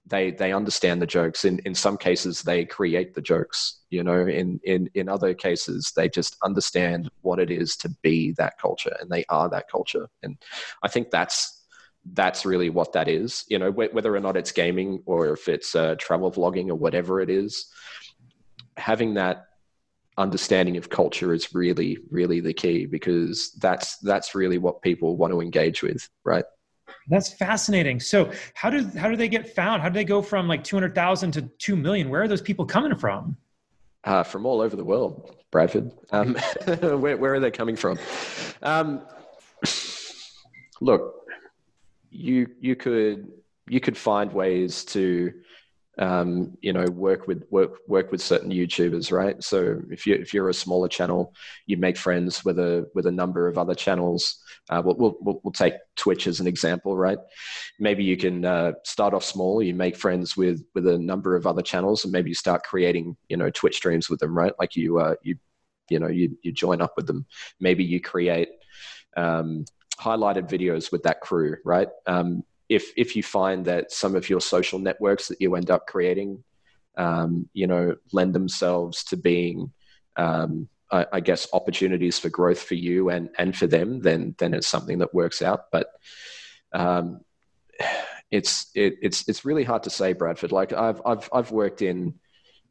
[0.07, 4.27] they they understand the jokes in in some cases they create the jokes you know
[4.27, 8.97] in in in other cases they just understand what it is to be that culture
[9.01, 10.37] and they are that culture and
[10.83, 11.60] i think that's
[12.13, 15.75] that's really what that is you know whether or not it's gaming or if it's
[15.75, 17.67] uh, travel vlogging or whatever it is
[18.77, 19.47] having that
[20.17, 25.33] understanding of culture is really really the key because that's that's really what people want
[25.33, 26.45] to engage with right
[27.09, 28.01] That's fascinating.
[28.01, 29.83] So how do how do they get found?
[29.83, 32.09] How do they go from like two hundred thousand to two million?
[32.11, 33.37] Where are those people coming from?
[34.05, 35.93] Uh, from all over the world, Bradford.
[36.11, 36.35] Um,
[36.81, 37.99] where, where, are they coming from?
[38.63, 39.03] Um,
[40.81, 41.20] look,
[42.11, 43.29] you you could
[43.69, 45.33] you could find ways to
[45.99, 49.43] um, you know work with work work with certain YouTubers, right?
[49.43, 51.35] So if you if you're a smaller channel,
[51.67, 54.43] you make friends with a with a number of other channels.
[54.69, 57.19] Uh, we'll, we'll, we'll take Twitch as an example, right?
[57.81, 59.61] Maybe you can uh, start off small.
[59.63, 63.17] You make friends with with a number of other channels, and maybe you start creating
[63.29, 64.53] you know Twitch streams with them, right?
[64.59, 65.37] Like you uh, you
[65.91, 67.27] you know you you join up with them.
[67.61, 68.49] Maybe you create
[69.17, 69.65] um,
[70.01, 71.89] highlighted videos with that crew, right?
[72.07, 75.87] Um, if if you find that some of your social networks that you end up
[75.87, 76.43] creating,
[76.97, 79.73] um, you know, lend themselves to being,
[80.17, 84.55] um, I, I, guess, opportunities for growth for you and and for them, then then
[84.55, 85.71] it's something that works out.
[85.73, 85.89] But
[86.73, 87.21] um,
[88.31, 90.53] it's it, it's it's really hard to say, Bradford.
[90.53, 92.15] Like I've I've I've worked in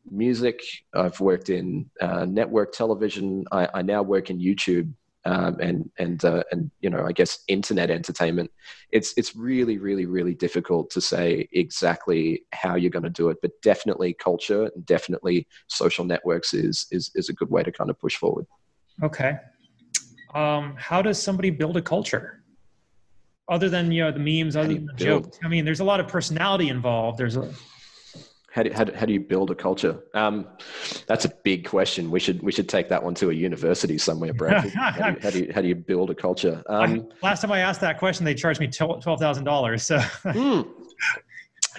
[0.09, 0.61] music,
[0.93, 4.93] I've worked in uh, network television, I, I now work in YouTube
[5.25, 8.51] um, and and uh, and you know I guess internet entertainment.
[8.91, 13.37] It's it's really really really difficult to say exactly how you're going to do it,
[13.41, 17.89] but definitely culture and definitely social networks is is is a good way to kind
[17.89, 18.45] of push forward.
[19.03, 19.37] Okay,
[20.33, 22.43] um, how does somebody build a culture?
[23.49, 25.39] Other than you know the memes, other than the jokes.
[25.43, 27.17] I mean, there's a lot of personality involved.
[27.17, 27.51] There's a
[28.51, 29.99] how do, how do, how do you build a culture?
[30.13, 30.47] Um,
[31.07, 32.09] that's a big question.
[32.09, 34.69] We should we should take that one to a university somewhere, Brad.
[34.73, 36.63] how, do you, how, do you, how do you build a culture?
[36.67, 39.83] Um, I, last time I asked that question, they charged me twelve thousand dollars.
[39.83, 39.99] So.
[39.99, 40.61] hmm.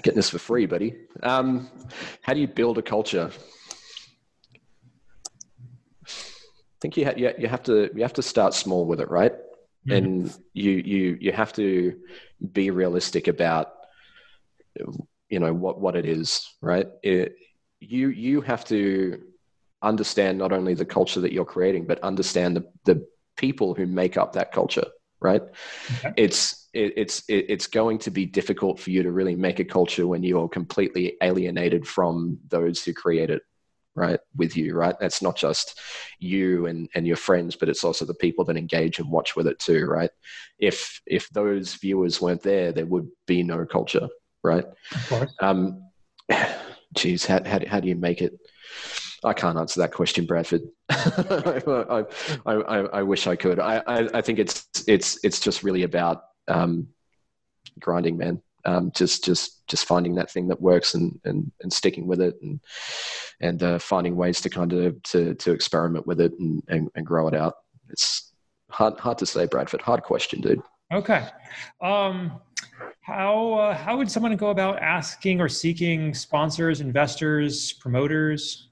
[0.03, 0.95] Getting this for free, buddy.
[1.23, 1.69] Um,
[2.23, 3.31] how do you build a culture?
[6.07, 9.33] I think you, ha- you have to you have to start small with it, right?
[9.33, 9.93] Mm-hmm.
[9.93, 11.99] And you you you have to
[12.53, 13.73] be realistic about
[15.31, 16.89] you know what what it is right?
[17.03, 17.37] It,
[17.81, 19.23] you you have to
[19.83, 23.07] understand not only the culture that you're creating but understand the, the
[23.37, 24.87] people who make up that culture
[25.23, 25.43] right?
[25.99, 26.13] Okay.
[26.17, 29.65] it's it, it's it, it's going to be difficult for you to really make a
[29.65, 33.43] culture when you're completely alienated from those who create it
[33.95, 34.97] right with you right?
[35.01, 35.81] That's not just
[36.19, 39.47] you and and your friends but it's also the people that engage and watch with
[39.47, 40.11] it too right?
[40.59, 44.09] If if those viewers weren't there there would be no culture
[44.43, 44.65] right?
[44.95, 45.33] Of course.
[45.41, 45.85] Um,
[46.95, 48.39] geez, how, how, how do you make it?
[49.23, 50.63] I can't answer that question, Bradford.
[50.91, 52.05] I,
[52.47, 53.59] I, I, I, wish I could.
[53.59, 56.89] I, I, think it's it's it's just really about um,
[57.79, 58.43] grinding, man.
[58.65, 62.37] Um, just just just finding that thing that works and and, and sticking with it
[62.43, 62.61] and
[63.41, 67.07] and uh, finding ways to kind of to to experiment with it and, and, and
[67.07, 67.55] grow it out.
[67.91, 68.33] It's
[68.71, 69.83] hard hard to say, Bradford.
[69.83, 70.63] Hard question, dude.
[70.93, 71.27] Okay.
[71.81, 72.41] Um,
[73.01, 78.69] how uh, how would someone go about asking or seeking sponsors, investors, promoters?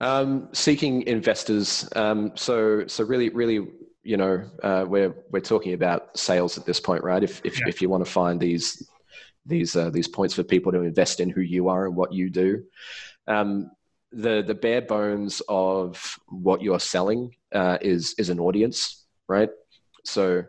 [0.00, 1.88] Um, seeking investors.
[1.94, 3.68] Um, so so really really
[4.02, 7.22] you know uh, we're we're talking about sales at this point, right?
[7.22, 7.68] If if, yeah.
[7.68, 8.88] if you want to find these
[9.46, 12.30] these uh, these points for people to invest in who you are and what you
[12.30, 12.64] do.
[13.26, 13.70] Um,
[14.10, 19.50] the the bare bones of what you're selling uh, is is an audience, right?
[20.04, 20.42] So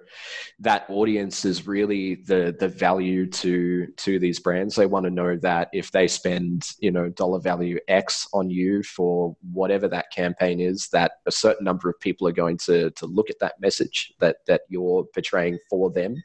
[0.59, 4.75] that audience is really the the value to to these brands.
[4.75, 8.81] They want to know that if they spend you know dollar value X on you
[8.83, 13.05] for whatever that campaign is, that a certain number of people are going to to
[13.05, 16.15] look at that message that that you're portraying for them,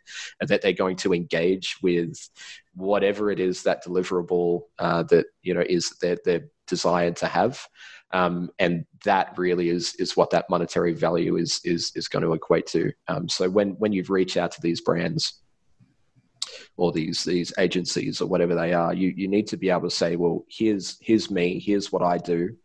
[0.40, 2.30] and that they're going to engage with
[2.74, 7.66] whatever it is that deliverable uh, that you know is they're, they're desired to have
[8.12, 12.32] um, and that really is is what that monetary value is is is going to
[12.32, 12.92] equate to.
[13.08, 15.40] Um, so when when you've reached out to these brands
[16.76, 19.90] or these these agencies or whatever they are, you you need to be able to
[19.90, 22.56] say, well, here's here's me, here's what I do.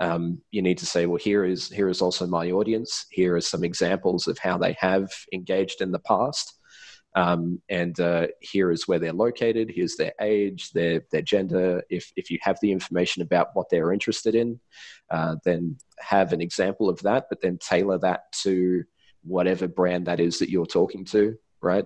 [0.00, 3.06] Um, you need to say, well, here is here is also my audience.
[3.10, 6.58] Here are some examples of how they have engaged in the past.
[7.14, 9.70] Um, and uh, here is where they're located.
[9.74, 11.82] Here's their age, their their gender.
[11.90, 14.60] If if you have the information about what they're interested in,
[15.10, 18.84] uh, then have an example of that, but then tailor that to
[19.24, 21.84] whatever brand that is that you're talking to, right?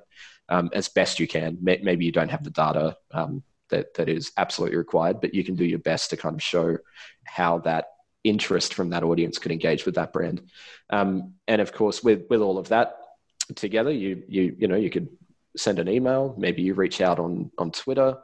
[0.48, 1.58] Um, as best you can.
[1.60, 5.56] Maybe you don't have the data um, that that is absolutely required, but you can
[5.56, 6.78] do your best to kind of show
[7.24, 7.86] how that
[8.22, 10.42] interest from that audience could engage with that brand.
[10.90, 12.96] Um, and of course, with with all of that,
[13.54, 13.90] together.
[13.90, 15.08] You you you know you could
[15.56, 16.34] send an email.
[16.36, 18.16] Maybe you reach out on on Twitter.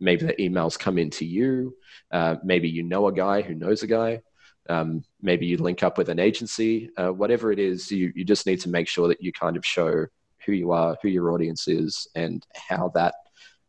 [0.00, 1.74] Maybe the emails come into you.
[2.10, 4.20] Uh, maybe you know a guy who knows a guy.
[4.68, 6.90] Um, maybe you link up with an agency.
[6.96, 9.64] Uh, whatever it is, you you just need to make sure that you kind of
[9.64, 10.06] show
[10.44, 13.14] who you are, who your audience is, and how that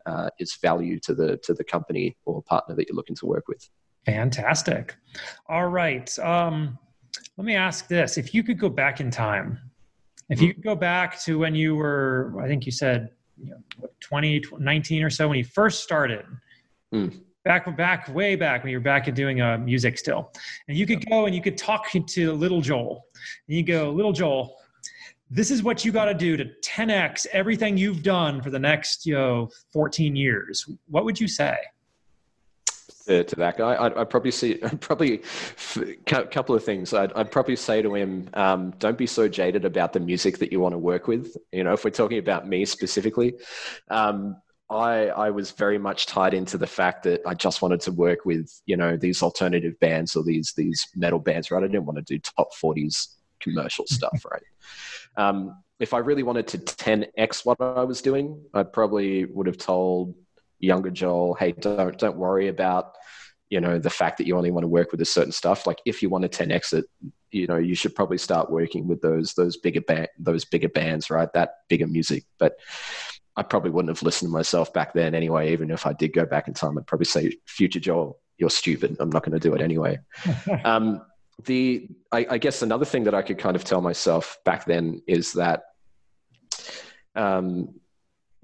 [0.05, 3.47] uh, is value to the to the company or partner that you're looking to work
[3.47, 3.69] with.
[4.05, 4.95] Fantastic.
[5.49, 6.17] All right.
[6.19, 6.77] Um,
[7.37, 9.59] let me ask this: If you could go back in time,
[10.29, 13.89] if you could go back to when you were, I think you said you know,
[13.99, 16.25] 20, 19 or so, when you first started,
[16.93, 17.19] mm.
[17.43, 20.31] back back way back when you were back at doing uh, music still,
[20.67, 23.05] and you could go and you could talk to little Joel,
[23.47, 24.55] and you go, little Joel,
[25.29, 29.05] this is what you got to do to 10x everything you've done for the next
[29.05, 30.65] you know 14 years.
[30.87, 31.57] What would you say
[33.07, 35.21] to, to that guy I'd, I'd, probably see I'd probably
[36.11, 39.65] a couple of things I'd, I'd probably say to him um, don't be so jaded
[39.65, 42.47] about the music that you want to work with you know if we're talking about
[42.47, 43.35] me specifically
[43.89, 44.37] um,
[44.69, 48.25] I, I was very much tied into the fact that I just wanted to work
[48.25, 51.63] with, you know, these alternative bands or these these metal bands, right?
[51.63, 54.41] I didn't want to do top 40s commercial stuff, right?
[55.17, 59.57] Um, if I really wanted to 10x what I was doing, I probably would have
[59.57, 60.15] told
[60.59, 62.93] younger Joel, "Hey, don't don't worry about
[63.49, 65.67] you know the fact that you only want to work with a certain stuff.
[65.67, 66.85] Like if you want to 10x it,
[67.31, 71.09] you know you should probably start working with those those bigger band those bigger bands,
[71.09, 71.29] right?
[71.33, 72.57] That bigger music, but."
[73.37, 75.51] I probably wouldn't have listened to myself back then anyway.
[75.51, 78.95] Even if I did go back in time, I'd probably say, "Future Joel, you're stupid.
[78.99, 79.99] I'm not going to do it anyway."
[80.63, 81.01] um,
[81.43, 85.01] the I, I, guess another thing that I could kind of tell myself back then
[85.05, 85.63] is that
[87.15, 87.79] um,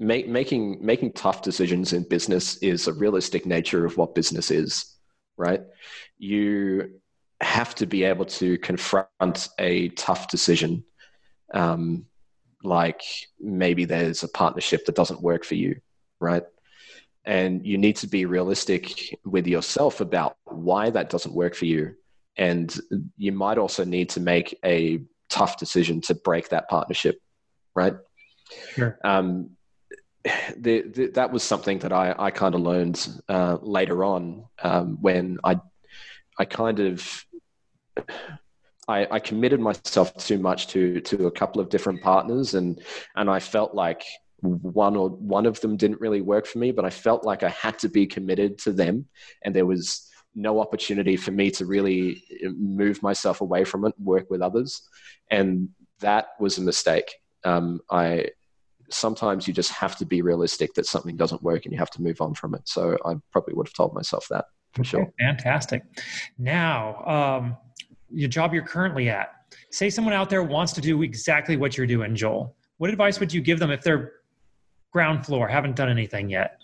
[0.02, 4.98] make, making making tough decisions in business is a realistic nature of what business is,
[5.38, 5.62] right?
[6.18, 7.00] You
[7.40, 10.84] have to be able to confront a tough decision,
[11.54, 12.06] um,
[12.64, 13.02] like
[13.40, 15.80] maybe there's a partnership that doesn't work for you,
[16.20, 16.44] right?
[17.24, 21.96] And you need to be realistic with yourself about why that doesn't work for you
[22.38, 22.80] and
[23.18, 27.20] you might also need to make a tough decision to break that partnership
[27.76, 27.94] right
[28.74, 29.52] sure um,
[30.58, 34.98] the, the, that was something that I, I kind of learned uh, later on um,
[35.02, 35.60] when I
[36.40, 37.26] I kind of
[38.88, 42.82] I, I, committed myself too much to to a couple of different partners and
[43.16, 44.04] and I felt like
[44.42, 47.50] one or one of them didn't really work for me but I felt like I
[47.50, 49.06] had to be committed to them
[49.44, 53.94] and there was no opportunity for me to really uh, move myself away from it,
[54.00, 54.82] work with others,
[55.30, 55.70] and
[56.00, 57.14] that was a mistake.
[57.44, 58.30] Um, I
[58.94, 62.02] sometimes you just have to be realistic that something doesn't work and you have to
[62.02, 62.62] move on from it.
[62.66, 65.14] So I probably would have told myself that for okay, sure.
[65.20, 65.84] Fantastic.
[66.38, 67.58] Now, um,
[68.10, 69.34] your job you're currently at.
[69.70, 72.56] Say someone out there wants to do exactly what you're doing, Joel.
[72.78, 74.14] What advice would you give them if they're
[74.92, 76.62] ground floor, haven't done anything yet?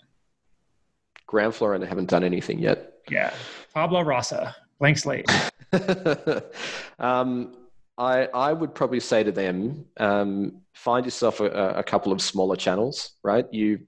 [1.26, 2.94] Ground floor and haven't done anything yet.
[3.10, 3.32] Yeah.
[3.74, 5.30] Pablo rasa, blank slate.
[6.98, 7.54] um,
[7.98, 12.54] I, I would probably say to them, um, find yourself a, a, couple of smaller
[12.54, 13.44] channels, right?
[13.52, 13.80] You,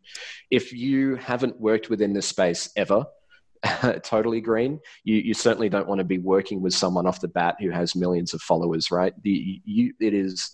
[0.51, 3.07] if you haven't worked within this space ever,
[4.03, 7.55] totally green, you, you certainly don't want to be working with someone off the bat
[7.61, 9.15] who has millions of followers, right?
[9.23, 10.51] The, you, it is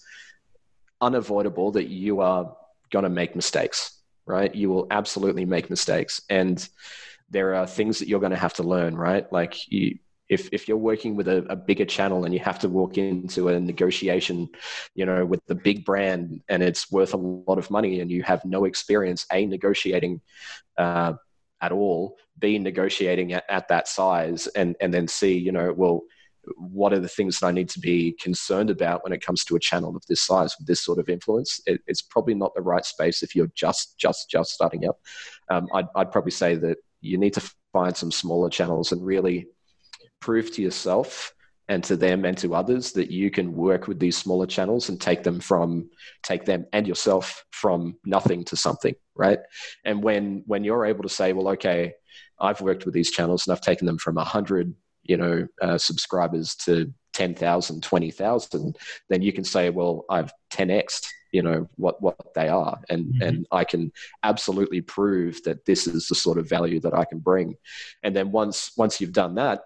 [1.01, 2.55] unavoidable that you are
[2.91, 4.55] going to make mistakes, right?
[4.55, 6.21] You will absolutely make mistakes.
[6.29, 6.69] And
[7.31, 9.31] there are things that you're going to have to learn, right?
[9.33, 9.99] Like you,
[10.29, 13.49] if if you're working with a, a, bigger channel and you have to walk into
[13.49, 14.49] a negotiation,
[14.95, 18.23] you know, with the big brand and it's worth a lot of money and you
[18.23, 20.21] have no experience, a negotiating
[20.79, 21.13] uh,
[21.61, 26.03] at all, b negotiating at, at that size, and and then c, you know, well,
[26.57, 29.57] what are the things that I need to be concerned about when it comes to
[29.57, 31.61] a channel of this size with this sort of influence?
[31.67, 34.99] It, it's probably not the right space if you're just just just starting up.
[35.51, 39.47] Um, I'd, I'd probably say that you need to find some smaller channels and really
[40.21, 41.33] prove to yourself
[41.69, 45.01] and to them and to others that you can work with these smaller channels and
[45.01, 45.89] take them from
[46.23, 49.39] take them and yourself from nothing to something right?
[49.85, 51.93] And when when you're able to say well okay
[52.39, 56.55] i've worked with these channels and i've taken them from 100 you know uh, subscribers
[56.57, 58.77] to 10,000 20,000
[59.09, 62.79] then you can say well i've 10xed you know what what they are.
[62.89, 63.23] And mm-hmm.
[63.23, 63.93] and i can
[64.23, 67.57] absolutely prove that this is the sort of value that i can bring.
[68.03, 69.63] And then once once you've done that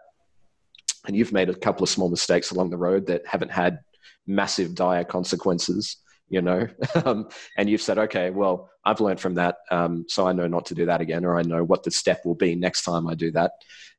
[1.07, 3.81] and you've made a couple of small mistakes along the road that haven't had
[4.27, 5.97] massive dire consequences
[6.29, 6.67] you know
[7.05, 10.67] um, and you've said okay well i've learned from that um, so i know not
[10.67, 13.15] to do that again or i know what the step will be next time i
[13.15, 13.53] do that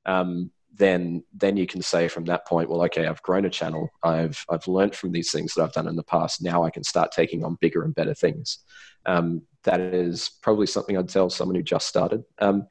[0.06, 3.90] um, then then you can say from that point, well, okay, I've grown a channel.
[4.04, 6.42] I've I've learned from these things that I've done in the past.
[6.42, 8.60] Now I can start taking on bigger and better things.
[9.06, 12.24] Um, that is probably something I'd tell someone who just started.
[12.40, 12.68] Um,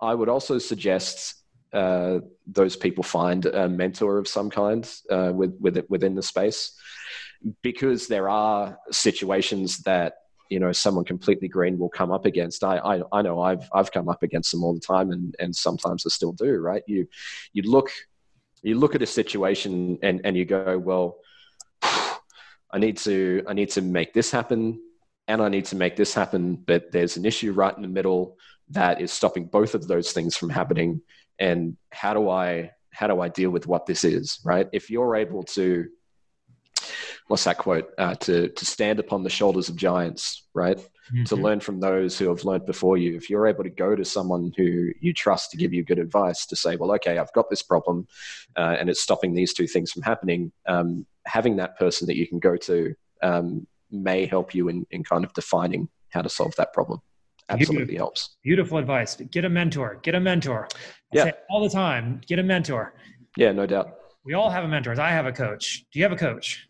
[0.00, 1.43] I would also suggest
[1.74, 6.22] uh, those people find a mentor of some kind uh, with, with it, within the
[6.22, 6.72] space,
[7.62, 10.14] because there are situations that
[10.50, 12.62] you know someone completely green will come up against.
[12.62, 15.56] I i, I know i've i've come up against them all the time and and
[15.56, 16.82] sometimes i still do right?
[16.86, 17.08] You
[17.54, 17.90] you look
[18.62, 21.18] you look at a situation and and you go well
[22.72, 24.80] i need to i need to make this happen
[25.28, 28.36] and i need to make this happen but there's an issue right in the middle
[28.70, 31.00] that is stopping both of those things from happening
[31.38, 35.16] and how do i how do i deal with what this is right if you're
[35.16, 35.86] able to
[37.28, 37.92] what's that quote?
[37.98, 40.78] Uh, to to stand upon the shoulders of giants, right?
[40.78, 41.24] Mm-hmm.
[41.24, 43.14] To learn from those who have learned before you.
[43.16, 46.46] If you're able to go to someone who you trust to give you good advice,
[46.46, 48.06] to say, well, okay, I've got this problem,
[48.56, 50.52] uh, and it's stopping these two things from happening.
[50.66, 55.04] Um, having that person that you can go to um, may help you in, in
[55.04, 57.00] kind of defining how to solve that problem.
[57.48, 58.06] Absolutely Beautiful.
[58.06, 58.36] helps.
[58.42, 59.16] Beautiful advice.
[59.16, 60.00] Get a mentor.
[60.02, 60.68] Get a mentor.
[60.72, 60.76] I
[61.12, 61.30] yeah.
[61.50, 62.20] all the time.
[62.26, 62.94] Get a mentor.
[63.36, 63.94] Yeah, no doubt.
[64.24, 64.98] We all have a mentor.
[65.00, 65.84] I have a coach.
[65.92, 66.66] Do you have a coach?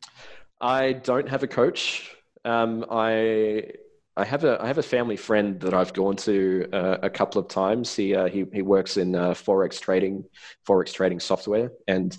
[0.60, 2.10] I don't have a coach.
[2.44, 3.70] Um, I
[4.16, 7.40] I have a I have a family friend that I've gone to uh, a couple
[7.40, 7.94] of times.
[7.94, 10.24] He uh, he he works in uh, forex trading,
[10.66, 12.16] forex trading software, and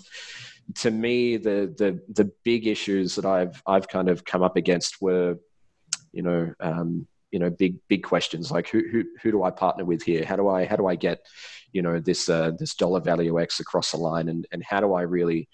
[0.76, 5.00] to me, the the the big issues that I've I've kind of come up against
[5.00, 5.36] were,
[6.12, 9.84] you know, um, you know, big big questions like who who who do I partner
[9.84, 10.24] with here?
[10.24, 11.20] How do I how do I get,
[11.72, 14.94] you know, this uh, this dollar value X across the line, and and how do
[14.94, 15.48] I really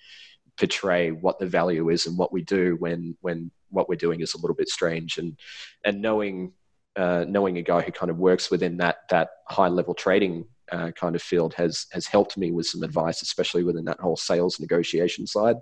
[0.58, 4.34] portray what the value is and what we do when when what we're doing is
[4.34, 5.38] a little bit strange and
[5.84, 6.52] and knowing
[6.96, 10.90] uh, knowing a guy who kind of works within that that high level trading uh,
[10.92, 14.60] kind of field has has helped me with some advice, especially within that whole sales
[14.60, 15.56] negotiation side.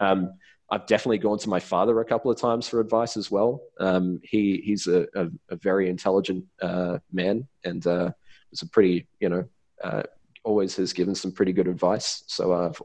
[0.00, 0.34] Um,
[0.70, 3.60] I've definitely gone to my father a couple of times for advice as well.
[3.78, 8.10] Um, he he's a, a, a very intelligent uh, man and uh,
[8.50, 9.44] was a pretty you know
[9.82, 10.02] uh,
[10.44, 12.24] always has given some pretty good advice.
[12.26, 12.80] So I've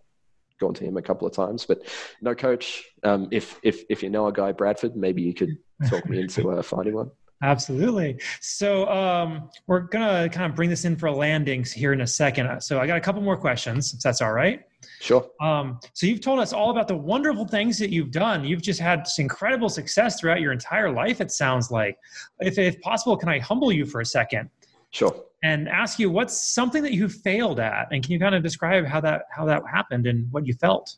[0.60, 1.82] gone to him a couple of times, but
[2.22, 2.84] no coach.
[3.04, 5.58] Um, if if if you know a guy Bradford, maybe you could
[5.90, 7.12] talk me into uh, finding one.
[7.44, 8.20] Absolutely.
[8.40, 12.08] So um, we're gonna kind of bring this in for a landing here in a
[12.08, 12.62] second.
[12.62, 14.62] So I got a couple more questions, if that's all right.
[15.00, 15.30] Sure.
[15.40, 18.44] Um, so you've told us all about the wonderful things that you've done.
[18.44, 21.22] You've just had incredible success throughout your entire life.
[21.22, 21.98] It sounds like.
[22.40, 24.50] If if possible, can I humble you for a second?
[24.92, 28.44] Sure and ask you what's something that you failed at and can you kind of
[28.44, 30.98] describe how that how that happened and what you felt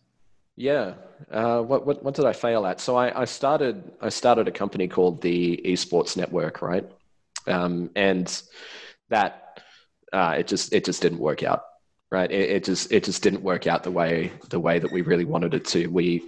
[0.55, 0.93] yeah
[1.31, 4.51] uh, what, what, what did i fail at so I, I started i started a
[4.51, 6.89] company called the esports network right
[7.47, 8.41] um, and
[9.09, 9.61] that
[10.11, 11.63] uh, it just it just didn't work out
[12.13, 15.01] right it, it just it just didn't work out the way the way that we
[15.01, 16.23] really wanted it to we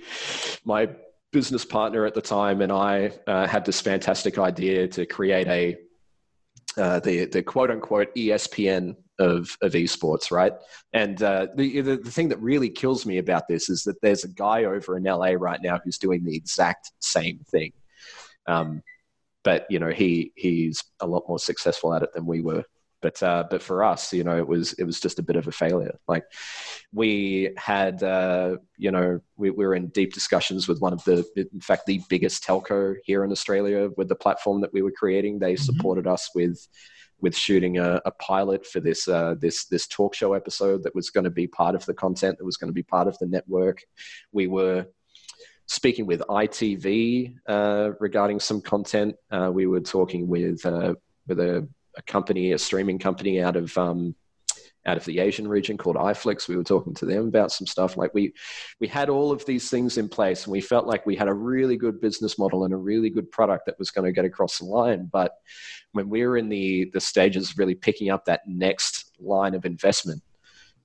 [0.66, 0.90] my
[1.32, 5.78] business partner at the time and i uh, had this fantastic idea to create a
[6.78, 10.54] uh, the the quote unquote ESPN of of esports, right?
[10.94, 14.24] And uh, the, the, the thing that really kills me about this is that there's
[14.24, 17.72] a guy over in LA right now who's doing the exact same thing.
[18.48, 18.84] Um,
[19.44, 22.64] but you know he he's a lot more successful at it than we were
[23.06, 25.48] but uh, but for us, you know, it was it was just a bit of
[25.48, 25.96] a failure.
[26.08, 26.26] Like
[26.92, 31.24] we had, uh, you know, we, we, were in deep discussions with one of the,
[31.36, 35.38] in fact, the biggest telco here in Australia with the platform that we were creating.
[35.38, 35.64] They mm-hmm.
[35.64, 36.68] supported us with
[37.22, 41.12] with shooting a, a pilot for this uh, this this talk show episode that was
[41.12, 43.28] going to be part of the content that was going to be part of the
[43.28, 43.84] network.
[44.32, 44.88] We were
[45.68, 49.16] speaking with ITV uh, regarding some content.
[49.30, 50.96] Uh, we were talking with uh,
[51.28, 51.68] with a
[51.98, 54.16] a company, a streaming company out of um,
[54.86, 56.48] out of the Asian region called iFlix.
[56.48, 57.98] We were talking to them about some stuff.
[57.98, 58.34] Like we
[58.80, 61.34] we had all of these things in place, and we felt like we had a
[61.34, 64.60] really good business model and a really good product that was going to get across
[64.60, 65.10] the line.
[65.12, 65.34] But
[65.94, 69.66] when we were in the the stages of really picking up that next line of
[69.66, 70.22] investment,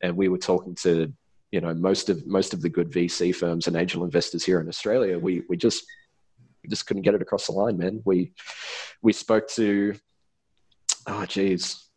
[0.03, 1.13] and we were talking to
[1.51, 4.69] you know most of most of the good VC firms and angel investors here in
[4.69, 5.85] Australia, we we just
[6.69, 8.03] just couldn't get it across the line, man.
[8.05, 8.33] We
[9.03, 9.95] we spoke to
[11.07, 11.89] oh geez,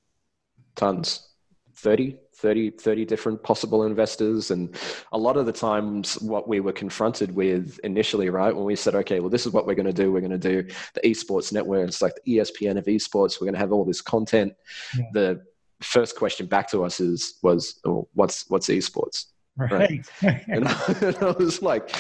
[0.76, 1.28] tons,
[1.76, 4.52] 30, 30, 30 different possible investors.
[4.52, 4.76] And
[5.12, 8.96] a lot of the times, what we were confronted with initially, right, when we said,
[8.96, 10.12] okay, well, this is what we're going to do.
[10.12, 11.88] We're going to do the esports network.
[11.88, 13.40] It's like the ESPN of esports.
[13.40, 14.54] We're going to have all this content.
[14.98, 15.06] Yeah.
[15.14, 15.46] The
[15.82, 19.26] first question back to us is was, oh, what's what's esports?
[19.56, 19.72] Right.
[19.72, 20.06] right?
[20.48, 21.96] and, I, and I was like,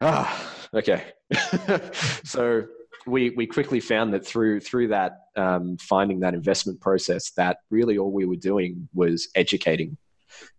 [0.00, 1.12] ah, okay.
[2.24, 2.64] so
[3.06, 7.98] we we quickly found that through through that um, finding that investment process, that really
[7.98, 9.96] all we were doing was educating,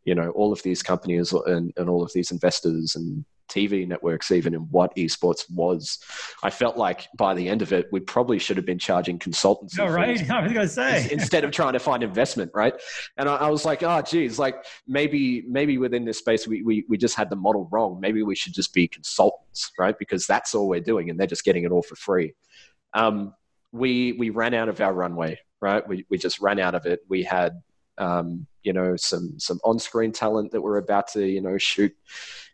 [0.06, 4.32] you know, all of these companies and, and all of these investors and TV networks
[4.32, 5.99] even in what esports was.
[6.41, 9.78] I felt like by the end of it, we probably should have been charging consultants.
[9.78, 10.30] Oh, right.
[10.32, 12.74] I was going to say instead of trying to find investment, right?
[13.18, 16.86] And I, I, was like, oh, geez, like maybe maybe within this space we, we
[16.88, 17.99] we just had the model wrong.
[17.99, 19.97] Maybe we should just be consultants, right?
[19.97, 22.34] Because that's all we're doing, and they're just getting it all for free.
[22.93, 23.34] Um,
[23.72, 25.88] we we ran out of our runway, right?
[25.88, 27.02] We we just ran out of it.
[27.08, 27.62] We had
[27.97, 31.95] um, you know some some on-screen talent that we're about to you know shoot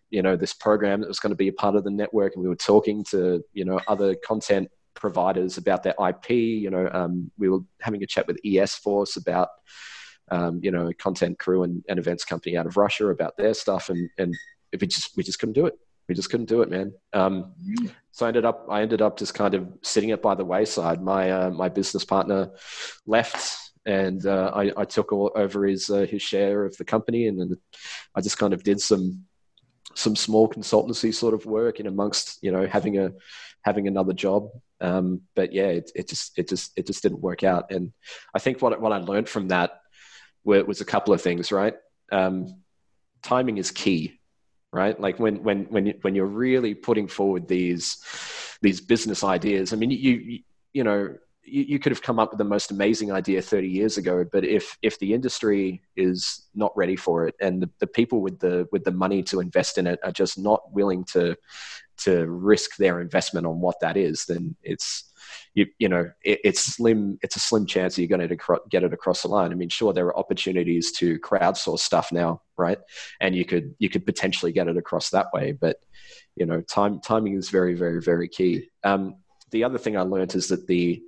[0.10, 2.44] you know this program that was going to be a part of the network, and
[2.44, 6.32] we were talking to you know other content providers about their IP.
[6.32, 9.50] You know, um, we were having a chat with ESforce about
[10.32, 13.90] um, you know content crew and, and events company out of Russia about their stuff,
[13.90, 14.34] and and
[14.80, 15.76] we just we just couldn't do it.
[16.08, 16.94] We just couldn't do it, man.
[17.12, 17.54] Um,
[18.12, 21.02] so I ended up I ended up just kind of sitting it by the wayside.
[21.02, 22.52] My uh, my business partner
[23.06, 27.28] left and uh, I, I, took all over his uh, his share of the company,
[27.28, 27.58] and then
[28.14, 29.26] I just kind of did some
[29.98, 33.12] some small consultancy sort of work in amongst you know having a
[33.64, 34.50] having another job.
[34.80, 37.92] Um, but yeah, it, it just it just it just didn't work out, and
[38.34, 39.82] I think what what I learned from that
[40.44, 41.52] was a couple of things.
[41.52, 41.76] Right,
[42.12, 42.62] um,
[43.24, 44.20] timing is key.
[44.72, 47.98] Right, like when when when when you're really putting forward these
[48.62, 49.74] these business ideas.
[49.74, 50.40] I mean, you you,
[50.74, 51.16] you know
[51.48, 54.44] you, you, could have come up with the most amazing idea 30 years ago but
[54.44, 58.68] if if the industry is not ready for it and the, the people with the
[58.72, 61.36] with the money to invest in it are just not willing to
[61.98, 65.08] to risk their investment on what that is then it's
[65.54, 68.94] you, you know it, it's slim it's a slim chance you're going to get it
[68.94, 69.52] across the line.
[69.52, 72.78] I mean sure there are opportunities to crowdsource stuff now right?
[73.20, 75.78] And you could you could potentially get it across that way but
[76.36, 78.70] you know time timing is very very very key.
[78.84, 79.16] Um,
[79.52, 81.04] the other thing I learned is that the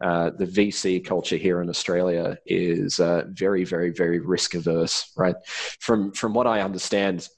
[0.00, 5.12] uh, the VC culture here in Australia is uh, very, very, very risk averse.
[5.16, 5.36] Right?
[5.80, 7.28] From from what I understand,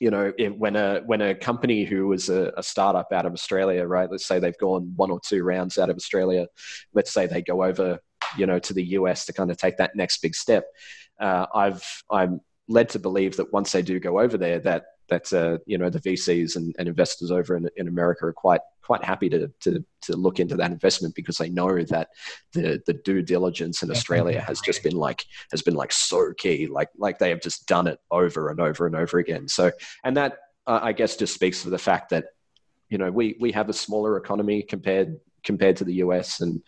[0.00, 3.32] you know, if, when a when a company who is a, a, startup out of
[3.32, 4.10] Australia, right?
[4.10, 6.46] Let's say they've gone one or two rounds out of Australia.
[6.92, 7.98] Let's say they go over,
[8.38, 10.64] you know, to the US to kind of take that next big step.
[11.20, 15.32] Uh, I've I'm led to believe that once they do go over there, that that
[15.32, 19.04] uh, you know the VCs and, and investors over in, in, America are quite quite
[19.04, 22.08] happy to, to to look into that investment because they know that
[22.52, 26.66] the the due diligence in Australia has just been like has been like so key
[26.66, 29.48] like like they have just done it over and over and over again.
[29.48, 29.70] So
[30.04, 32.26] and that uh, I guess just speaks to the fact that
[32.88, 36.62] you know we we have a smaller economy compared compared to the US and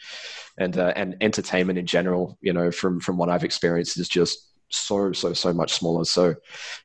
[0.59, 4.47] and uh, and entertainment in general you know from from what I've experienced is just
[4.71, 6.05] so so so much smaller.
[6.05, 6.35] So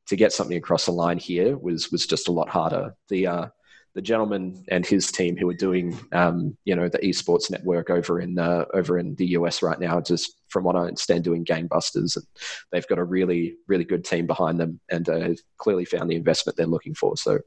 [0.07, 2.95] to get something across the line here was was just a lot harder.
[3.09, 3.45] The uh,
[3.93, 8.19] the gentleman and his team who are doing um, you know the esports network over
[8.19, 12.15] in uh, over in the US right now, just from what I understand, doing gangbusters,
[12.15, 12.25] and
[12.71, 16.57] they've got a really really good team behind them, and uh, clearly found the investment
[16.57, 17.17] they're looking for.
[17.17, 17.39] So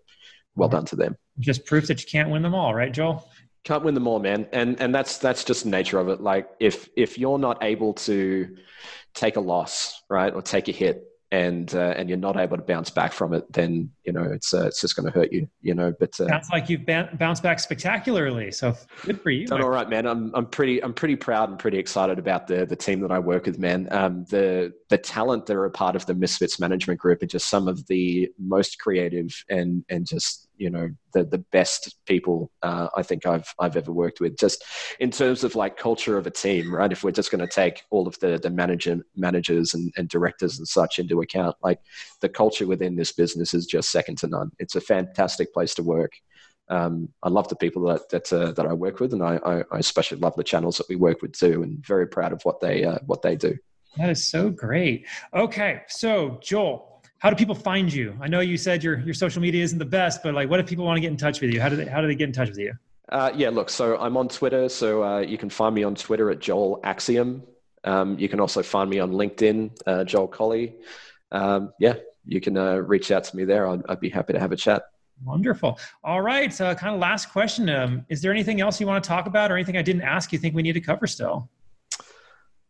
[0.57, 1.17] well done to them.
[1.41, 3.29] Just proof that you can't win them all, right, Joel?
[3.65, 6.21] Can't win them all, man, and and that's that's just the nature of it.
[6.21, 8.57] Like if if you're not able to
[9.15, 11.03] take a loss, right, or take a hit,
[11.35, 14.55] and uh, and you're not able to bounce back from it, then you know it's
[14.55, 15.93] uh, it's just going to hurt you, you know.
[15.99, 18.53] But uh, sounds like you've bounced back spectacularly.
[18.53, 19.47] So good for you.
[19.47, 20.07] Done all right, man.
[20.07, 23.19] I'm I'm pretty I'm pretty proud and pretty excited about the the team that I
[23.19, 23.89] work with, man.
[23.91, 27.49] Um, the the talent that are a part of the Misfits management group are just
[27.49, 32.89] some of the most creative and and just you know the the best people uh,
[32.97, 34.39] I think I've I've ever worked with.
[34.39, 34.65] Just
[35.01, 36.93] in terms of like culture of a team, right?
[36.93, 40.59] If we're just going to take all of the the manager managers and, and directors
[40.59, 41.81] and such into account, like
[42.21, 44.51] the culture within this business is just second to none.
[44.59, 46.13] It's a fantastic place to work.
[46.69, 49.59] Um, I love the people that that, uh, that I work with, and I, I,
[49.71, 52.61] I, especially love the channels that we work with too, and very proud of what
[52.61, 53.57] they uh, what they do.
[53.97, 55.07] That is so great.
[55.35, 56.94] Okay, so Joel,
[57.25, 58.15] how do people find you?
[58.21, 60.67] I know you said your your social media isn't the best, but like, what if
[60.67, 61.59] people want to get in touch with you?
[61.59, 62.75] How do they how do they get in touch with you?
[63.09, 66.31] Uh, yeah, look, so I'm on Twitter, so uh, you can find me on Twitter
[66.31, 67.43] at Joel Axiom.
[67.85, 70.75] Um, you can also find me on LinkedIn, uh, Joel Collie.
[71.33, 71.95] Um, yeah,
[72.27, 73.69] you can uh, reach out to me there.
[73.69, 74.83] I'd, I'd, be happy to have a chat.
[75.25, 75.79] Wonderful.
[76.03, 76.53] All right.
[76.53, 77.71] So, kind of last question.
[77.71, 80.31] Um, is there anything else you want to talk about, or anything I didn't ask
[80.31, 81.49] you think we need to cover still?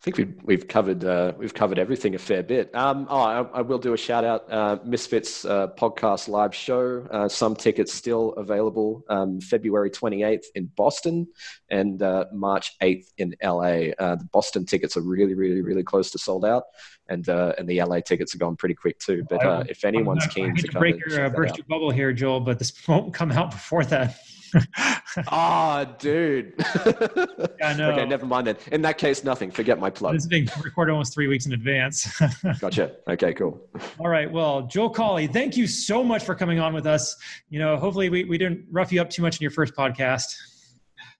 [0.04, 2.74] I think we've we've covered uh, we've covered everything a fair bit.
[2.74, 4.52] Um, oh, I, I, will do a shout out.
[4.52, 7.06] Uh, Misfits uh, podcast live show.
[7.10, 9.02] Uh, some tickets still available.
[9.08, 11.26] Um, February twenty eighth in Boston
[11.70, 13.92] and uh, March eighth in LA.
[13.98, 16.64] Uh, the Boston tickets are really really really close to sold out,
[17.08, 19.24] and and the LA tickets are going pretty quick too.
[19.26, 22.74] But if anyone's keen to, to break your burst your bubble here, Joel, but this
[22.88, 24.18] won't come out before that
[25.30, 26.54] oh, dude.
[27.62, 27.92] I know.
[27.92, 28.56] Okay, never mind then.
[28.72, 29.50] In that case, nothing.
[29.50, 30.14] Forget my plug.
[30.14, 32.20] This is being recorded almost three weeks in advance.
[32.60, 32.96] gotcha.
[33.08, 33.60] Okay, cool.
[33.98, 34.30] All right.
[34.30, 37.16] Well, Joel Collie, thank you so much for coming on with us.
[37.50, 40.34] You know, hopefully we, we didn't rough you up too much in your first podcast.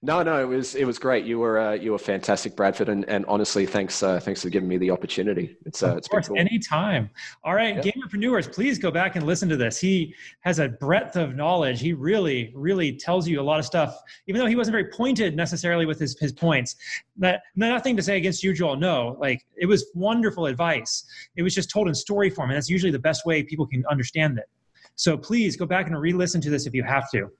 [0.04, 1.24] No, no, it was it was great.
[1.24, 4.68] You were uh, you were fantastic, Bradford, and, and honestly, thanks uh, thanks for giving
[4.68, 5.56] me the opportunity.
[5.64, 6.38] It's uh, it's course, cool.
[6.38, 7.08] anytime.
[7.42, 7.90] All right, yeah.
[7.90, 9.78] gamerpreneurs, please go back and listen to this.
[9.78, 11.80] He has a breadth of knowledge.
[11.80, 15.36] He really really tells you a lot of stuff, even though he wasn't very pointed
[15.36, 16.76] necessarily with his his points.
[17.16, 18.76] That nothing to say against you, Joel.
[18.76, 21.02] No, like it was wonderful advice.
[21.36, 23.82] It was just told in story form, and that's usually the best way people can
[23.90, 24.50] understand it.
[24.96, 27.30] So please go back and re-listen to this if you have to.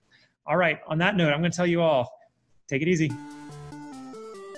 [0.47, 0.78] All right.
[0.89, 2.14] On that note, I'm going to tell you all
[2.66, 3.12] Take it easy.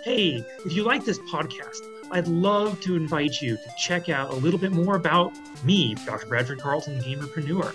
[0.05, 1.81] Hey, if you like this podcast,
[2.13, 5.33] I'd love to invite you to check out a little bit more about
[5.65, 6.27] me, Dr.
[6.27, 7.75] Bradford Carlton, the Gamerpreneur.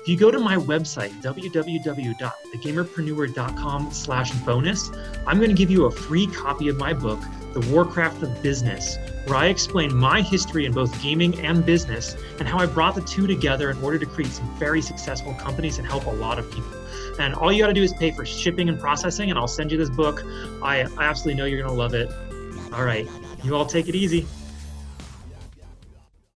[0.00, 4.90] If you go to my website, www.thegamerpreneur.com slash bonus,
[5.26, 7.20] I'm going to give you a free copy of my book,
[7.52, 12.48] The Warcraft of Business, where I explain my history in both gaming and business and
[12.48, 15.86] how I brought the two together in order to create some very successful companies and
[15.86, 16.77] help a lot of people.
[17.18, 19.72] And all you got to do is pay for shipping and processing, and I'll send
[19.72, 20.22] you this book.
[20.62, 22.10] I, I absolutely know you're going to love it.
[22.72, 23.08] All right.
[23.42, 24.26] You all take it easy.